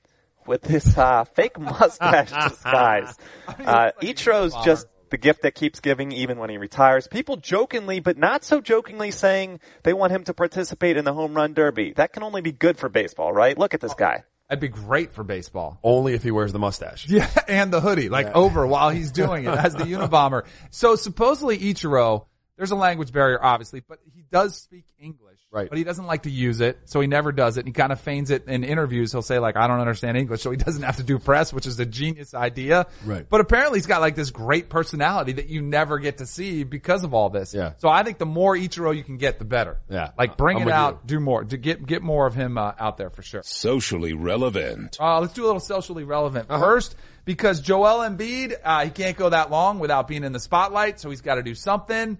[0.46, 3.16] with this uh, fake mustache disguise.
[3.48, 7.08] Uh, Ichiro's just the gift that keeps giving even when he retires.
[7.08, 11.34] People jokingly, but not so jokingly saying they want him to participate in the home
[11.34, 11.92] run derby.
[11.92, 13.56] That can only be good for baseball, right?
[13.56, 14.24] Look at this guy.
[14.48, 15.78] That'd be great for baseball.
[15.82, 19.44] only if he wears the mustache Yeah, and the hoodie, like over while he's doing
[19.44, 20.44] it as the Unabomber.
[20.70, 22.26] So supposedly Ichiro,
[22.56, 25.23] there's a language barrier, obviously, but he does speak English.
[25.54, 25.68] Right.
[25.68, 27.60] But he doesn't like to use it, so he never does it.
[27.60, 29.12] And He kind of feigns it in interviews.
[29.12, 31.64] He'll say like, I don't understand English, so he doesn't have to do press, which
[31.64, 32.86] is a genius idea.
[33.04, 33.24] Right.
[33.30, 37.04] But apparently he's got like this great personality that you never get to see because
[37.04, 37.54] of all this.
[37.54, 37.74] Yeah.
[37.78, 39.78] So I think the more Ichiro you can get, the better.
[39.88, 40.10] Yeah.
[40.18, 41.18] Like bring I'm it out, you.
[41.18, 43.42] do more, to get, get more of him uh, out there for sure.
[43.44, 44.96] Socially relevant.
[45.00, 49.28] Uh, let's do a little socially relevant first because Joel Embiid, uh, he can't go
[49.28, 52.18] that long without being in the spotlight, so he's got to do something.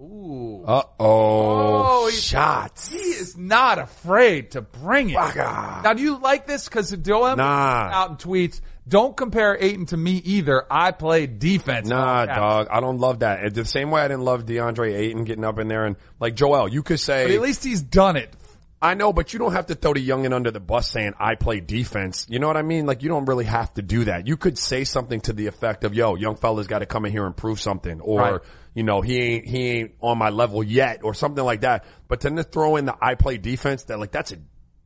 [0.00, 0.62] Ooh.
[0.66, 5.14] uh oh shots He is not afraid to bring it.
[5.14, 6.68] Now, do you like this?
[6.68, 7.90] Because Joel Embiid Nah.
[7.92, 10.64] out in tweets, don't compare Ayton to me either.
[10.70, 11.88] I play defense.
[11.88, 12.68] Nah, dog.
[12.70, 13.54] I don't love that.
[13.54, 16.68] The same way I didn't love DeAndre Ayton getting up in there and like Joel,
[16.68, 18.30] you could say But at least he's done it.
[18.86, 21.34] I know, but you don't have to throw the youngin under the bus saying I
[21.34, 22.26] play defense.
[22.28, 22.86] You know what I mean?
[22.86, 24.26] Like you don't really have to do that.
[24.26, 27.12] You could say something to the effect of, "Yo, young fella's got to come in
[27.12, 28.40] here and prove something," or Right.
[28.74, 31.84] you know, he ain't he ain't on my level yet, or something like that.
[32.06, 34.36] But then to throw in the I play defense, that like that's a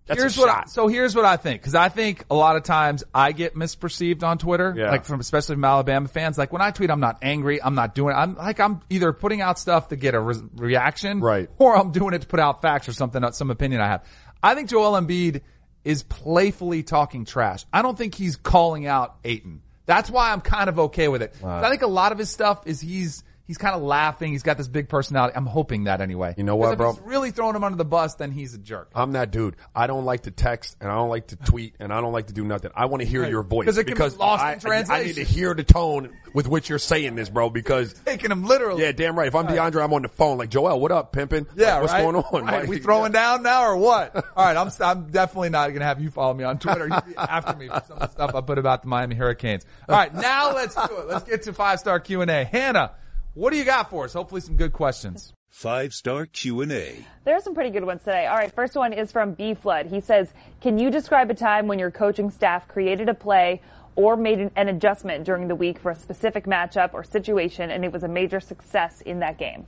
[0.06, 2.62] that's here's what I, so here's what I think because I think a lot of
[2.64, 4.90] times I get misperceived on Twitter, Yeah.
[4.90, 6.36] like from especially from Alabama fans.
[6.36, 7.62] Like when I tweet, I'm not angry.
[7.62, 8.14] I'm not doing.
[8.16, 11.48] I'm like I'm either putting out stuff to get a re- reaction, Right.
[11.58, 14.04] or I'm doing it to put out facts or something, uh, some opinion I have.
[14.42, 15.42] I think Joel Embiid
[15.84, 17.64] is playfully talking trash.
[17.72, 19.62] I don't think he's calling out Ayton.
[19.86, 21.34] That's why I'm kind of okay with it.
[21.44, 23.22] I think a lot of his stuff is he's.
[23.50, 24.30] He's kind of laughing.
[24.30, 25.34] He's got this big personality.
[25.36, 26.36] I'm hoping that anyway.
[26.36, 26.92] You know what, if bro?
[27.02, 28.92] Really throwing him under the bus, then he's a jerk.
[28.94, 29.56] I'm that dude.
[29.74, 32.28] I don't like to text and I don't like to tweet and I don't like
[32.28, 32.70] to do nothing.
[32.76, 34.92] I want to hear your voice it can be lost in translation.
[34.92, 37.50] I, I need to hear the tone with which you're saying this, bro.
[37.50, 38.84] Because Taking him literally.
[38.84, 39.26] yeah, damn right.
[39.26, 40.78] If I'm DeAndre, I'm on the phone like Joel.
[40.78, 41.48] What up, pimping?
[41.56, 42.02] Yeah, Like, what's right?
[42.02, 42.44] going on?
[42.44, 42.50] Right.
[42.60, 44.14] Like, we throwing down now or what?
[44.36, 46.88] All right, I'm I'm definitely not going to have you follow me on Twitter.
[47.18, 49.64] After me for some of the stuff I put about the Miami Hurricanes.
[49.88, 51.08] All right, now let's do it.
[51.08, 52.44] Let's get to five star Q and A.
[52.44, 52.92] Hannah,
[53.34, 54.12] what do you got for us?
[54.12, 55.32] Hopefully, some good questions.
[55.48, 57.04] Five star Q&A.
[57.24, 58.26] There are some pretty good ones today.
[58.26, 59.86] All right, first one is from B Flood.
[59.86, 63.60] He says, "Can you describe a time when your coaching staff created a play
[63.96, 67.84] or made an, an adjustment during the week for a specific matchup or situation, and
[67.84, 69.66] it was a major success in that game?"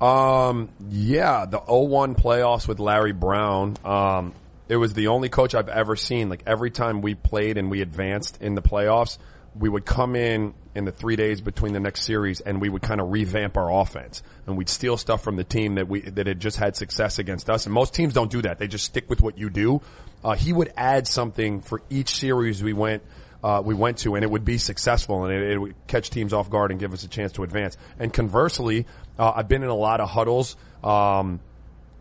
[0.00, 3.76] Um, yeah, the 01 playoffs with Larry Brown.
[3.84, 4.32] Um,
[4.68, 6.28] it was the only coach I've ever seen.
[6.28, 9.18] Like every time we played and we advanced in the playoffs,
[9.54, 12.82] we would come in in the three days between the next series, and we would
[12.82, 16.26] kind of revamp our offense, and we'd steal stuff from the team that we that
[16.26, 17.66] had just had success against us.
[17.66, 19.82] And most teams don't do that; they just stick with what you do.
[20.22, 23.02] Uh, he would add something for each series we went.
[23.42, 26.32] Uh, we went to, and it would be successful, and it, it would catch teams
[26.32, 27.76] off guard and give us a chance to advance.
[27.98, 28.86] And conversely,
[29.18, 31.40] uh, I've been in a lot of huddles um,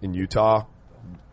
[0.02, 0.66] in Utah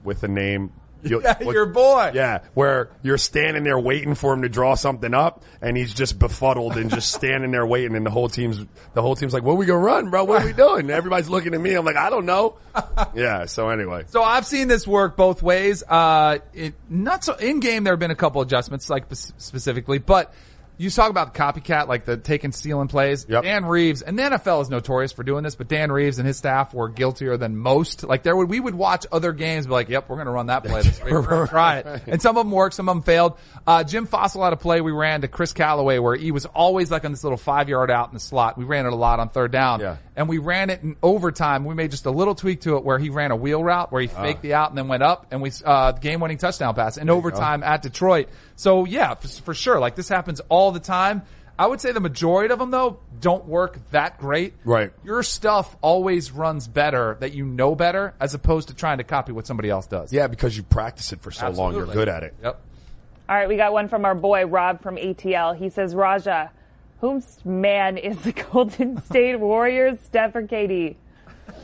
[0.05, 0.73] with the name.
[1.11, 2.13] you- Yeah, what- your boy.
[2.15, 6.19] Yeah, where you're standing there waiting for him to draw something up, and he's just
[6.19, 9.53] befuddled and just standing there waiting, and the whole team's the whole team's like, "What
[9.53, 10.25] are we gonna run, bro?
[10.25, 11.75] What are we doing?" And everybody's looking at me.
[11.75, 12.57] I'm like, "I don't know."
[13.15, 13.47] yeah.
[13.47, 15.83] So anyway, So I've seen this work both ways.
[15.89, 17.85] Uh, it, not so in game.
[17.85, 20.33] There have been a couple adjustments, like specifically, but
[20.79, 23.25] you talk about the copycat, like the taking stealing plays.
[23.25, 26.37] Dan Reeves and the NFL is notorious for doing this, but Dan Reeves and his
[26.37, 28.05] staff were guiltier than most.
[28.05, 30.33] Like there would we would watch other games, and be like, "Yep, we're going to
[30.33, 31.13] run that play this week.
[31.15, 33.39] We're going to try it." And some of them worked, some of them failed.
[33.67, 36.91] Uh, Jim Fassel had a play we ran to Chris Calloway where he was always
[36.91, 38.59] like on this little five yard out in the slot.
[38.59, 39.81] We ran it a lot on third down.
[39.81, 39.97] Yeah.
[40.15, 41.65] And we ran it in overtime.
[41.65, 44.01] We made just a little tweak to it where he ran a wheel route where
[44.01, 44.23] he Ah.
[44.23, 47.11] faked the out and then went up and we, uh, game winning touchdown pass in
[47.11, 48.29] overtime at Detroit.
[48.55, 49.79] So yeah, for, for sure.
[49.79, 51.23] Like this happens all the time.
[51.59, 54.55] I would say the majority of them though don't work that great.
[54.65, 54.93] Right.
[55.05, 59.33] Your stuff always runs better that you know better as opposed to trying to copy
[59.33, 60.13] what somebody else does.
[60.13, 62.35] yeah, because you practice it for so long, you're good at it.
[62.43, 62.61] Yep.
[63.29, 65.57] All right, we got one from our boy Rob from ATL.
[65.57, 66.51] He says, Raja,
[67.01, 70.97] whom's man is the Golden State Warriors, Steph or KD?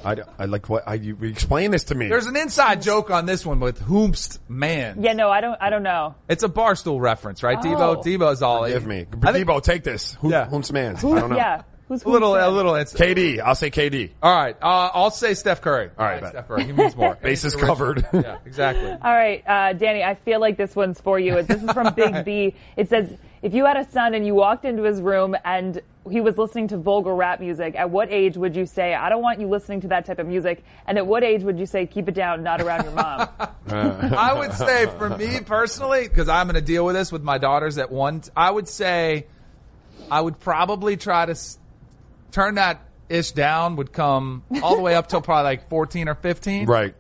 [0.05, 2.09] I, I like what I you explain this to me.
[2.09, 5.03] There's an inside joke on this one with whomst man.
[5.03, 5.57] Yeah, no, I don't.
[5.61, 6.15] I don't know.
[6.29, 7.59] It's a barstool reference, right?
[7.61, 7.63] Oh.
[7.63, 8.67] Debo, Debo's all.
[8.69, 10.15] Give me, I think- Debo, take this.
[10.15, 10.47] Who, Yeah.
[10.49, 10.97] Whom's man?
[10.97, 11.37] I don't know.
[11.37, 12.75] Yeah, who's a little, who's a little.
[12.75, 13.41] It's KD.
[13.41, 14.11] I'll say KD.
[14.23, 14.57] all right.
[14.61, 15.91] Uh, I'll say Steph Curry.
[15.99, 16.31] All right, I.
[16.31, 16.65] Steph Curry.
[16.65, 17.15] He means more.
[17.23, 18.05] Bases covered.
[18.13, 18.91] yeah, exactly.
[19.03, 21.43] All right, uh, Danny, I feel like this one's for you.
[21.43, 22.55] This is from Big B.
[22.77, 23.13] It says,
[23.43, 25.81] if you had a son and you walked into his room and
[26.11, 29.23] he was listening to vulgar rap music, at what age would you say, I don't
[29.23, 30.65] want you listening to that type of music?
[30.87, 33.29] And at what age would you say, keep it down, not around your mom?
[33.69, 37.39] I would say for me personally, because I'm going to deal with this with my
[37.39, 39.27] daughters at one, I would say
[40.11, 41.59] I would probably try to s-
[42.33, 46.15] turn that ish down would come all the way up till probably like 14 or
[46.15, 46.67] 15.
[46.67, 46.95] Right.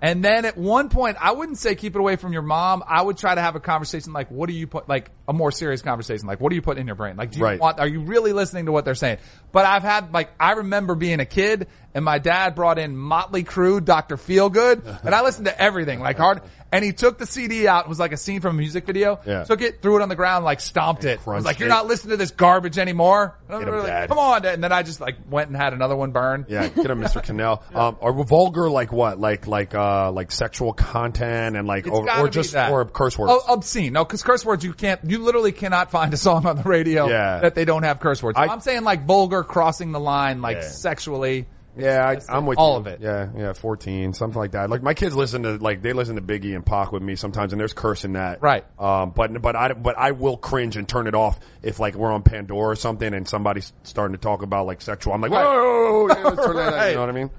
[0.00, 2.84] And then at one point, I wouldn't say keep it away from your mom.
[2.86, 5.50] I would try to have a conversation like, what do you put, like a more
[5.50, 7.16] serious conversation, like what do you put in your brain?
[7.16, 7.58] Like, do you Right.
[7.60, 9.18] want, are you really listening to what they're saying?
[9.52, 13.42] But I've had, like, I remember being a kid and my dad brought in Motley
[13.42, 14.16] Crue, Dr.
[14.16, 17.88] Feelgood, and I listened to everything, like hard, and he took the CD out, it
[17.88, 19.44] was like a scene from a music video, Yeah.
[19.44, 21.20] took it, threw it on the ground, like stomped it.
[21.26, 21.70] I was like, you're it.
[21.70, 23.38] not listening to this garbage anymore.
[23.48, 24.08] And him, like.
[24.08, 24.54] Come on, Dad.
[24.54, 26.44] And then I just like went and had another one burn.
[26.48, 27.24] Yeah, get him, Mr.
[27.24, 27.62] Kanell.
[27.76, 29.18] Um, are vulgar like what?
[29.20, 33.32] Like like uh like sexual content and like It's or, or just or curse words.
[33.34, 33.92] Oh, obscene.
[33.92, 35.00] No, because curse words you can't.
[35.04, 37.40] You literally cannot find a song on the radio Yeah.
[37.40, 38.36] that they don't have curse words.
[38.38, 40.68] So I- I'm saying like vulgar, crossing the line, like Yeah.
[40.68, 41.46] sexually.
[41.78, 42.48] yeah, I, I'm it.
[42.48, 42.78] with all you.
[42.78, 43.00] of it.
[43.02, 44.70] Yeah, yeah, 14, something like that.
[44.70, 47.52] Like my kids listen to like they listen to Biggie and Pac with me sometimes,
[47.52, 48.40] and there's curse in that.
[48.40, 48.64] Right.
[48.78, 52.10] Um, but but I but I will cringe and turn it off if like we're
[52.12, 55.12] on Pandora or something and somebody's starting to talk about like sexual.
[55.12, 55.44] I'm like, Right.
[55.44, 56.72] whoa, yeah, let's turn that.
[56.72, 56.88] Right.
[56.88, 57.30] You know what I mean?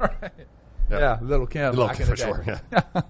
[0.91, 1.75] Yeah, little Kim.
[1.75, 2.43] Little in for sure.
[2.71, 2.81] Yeah.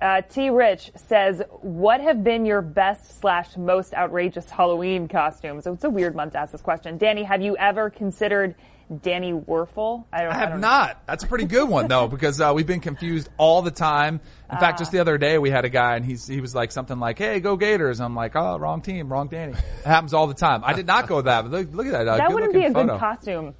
[0.00, 0.50] Uh, T.
[0.50, 5.90] Rich says, "What have been your best slash most outrageous Halloween costumes?" So it's a
[5.90, 6.98] weird month to ask this question.
[6.98, 8.54] Danny, have you ever considered
[9.02, 10.04] Danny Wuerffel?
[10.12, 11.02] I, don't, I I have don't- not.
[11.06, 14.20] That's a pretty good one though, because uh, we've been confused all the time.
[14.50, 16.70] In fact, just the other day we had a guy and he's he was like
[16.72, 20.26] something like, "Hey, go Gators!" I'm like, "Oh, wrong team, wrong Danny." It happens all
[20.26, 20.62] the time.
[20.64, 21.42] I did not go that.
[21.42, 22.08] But look, look at that.
[22.08, 23.54] Uh, That wouldn't be a good-looking good costume.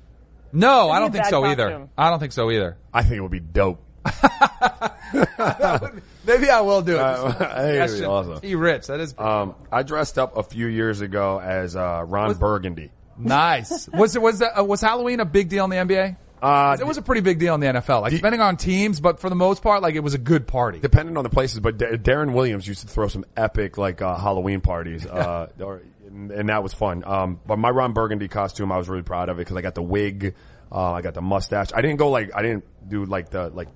[0.53, 1.89] No, I That'd don't think bad so either.
[1.99, 2.79] I don't think so either.
[2.95, 3.83] I think it would be dope.
[6.27, 7.01] Maybe I will do it.
[7.01, 8.41] Uh, hey, it'd be awesome.
[8.41, 8.55] T.
[8.55, 12.91] Rich, that is Um, I dressed up a few years ago as uh, Ron Burgundy.
[13.17, 13.89] nice.
[13.89, 16.17] Was it was that, uh, was Halloween a big deal in the NBA?
[16.41, 18.03] Uh, It was a pretty big deal in the NFL.
[18.03, 20.79] Like depending on teams, but for the most part, like it was a good party.
[20.81, 24.17] depending on the places, but Da- Deron Williams used to throw some epic like uh,
[24.17, 27.03] Halloween parties, uh, or, and, and that was fun.
[27.05, 29.75] Um, but my Ron Burgundy costume, I was really proud of it because I got
[29.75, 30.35] the wig,
[30.71, 31.69] uh, I got the mustache.
[31.75, 33.69] I didn't go like I didn't do like the like.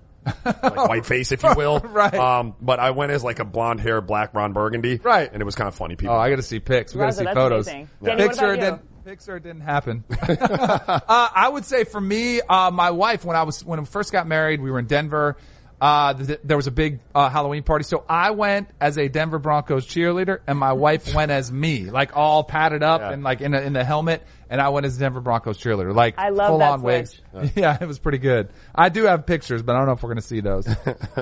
[0.44, 1.80] Like white face, if you will.
[1.80, 2.14] Right.
[2.14, 5.00] Um, but I went as like a blonde hair, black Ron Burgundy.
[5.02, 5.30] Right.
[5.32, 5.96] And it was kind of funny.
[5.96, 6.14] People.
[6.14, 6.94] Oh, I got to see pics.
[6.94, 7.66] We got to Raja, see that's photos.
[7.66, 7.90] amazing.
[8.02, 8.64] Danny, what Picture about you?
[8.70, 9.04] didn't.
[9.04, 10.04] Picture didn't happen.
[10.28, 14.12] uh, I would say for me, uh, my wife when I was when we first
[14.12, 15.36] got married, we were in Denver.
[15.82, 19.40] Uh, th- there was a big uh, Halloween party, so I went as a Denver
[19.40, 23.10] Broncos cheerleader, and my wife went as me, like all padded up Yeah.
[23.10, 26.14] and like in a, in the helmet, and I went as Denver Broncos cheerleader, like
[26.18, 27.20] I love full that on wigs.
[27.32, 27.50] switch.
[27.56, 28.50] Yeah, it was pretty good.
[28.72, 30.68] I do have pictures, but I don't know if we're gonna see those.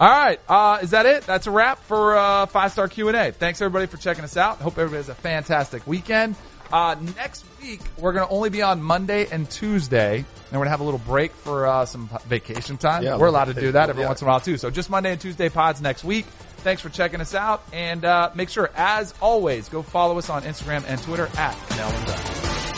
[0.00, 1.24] All right, uh, is that it?
[1.26, 3.32] That's a wrap for uh, five star Q and A.
[3.32, 4.58] Thanks everybody for checking us out.
[4.58, 6.36] Hope everybody has a fantastic weekend.
[6.72, 10.66] Uh, next week, we're going to only be on Monday and Tuesday, and we're going
[10.66, 13.02] to have a little break for uh, some vacation time.
[13.02, 14.08] Yeah, we're allowed to do that every Yeah.
[14.08, 14.56] once in a while, too.
[14.56, 16.26] So just Monday and Tuesday pods next week.
[16.58, 20.42] Thanks for checking us out, and uh, make sure, as always, go follow us on
[20.42, 22.69] Instagram and Twitter at Bell.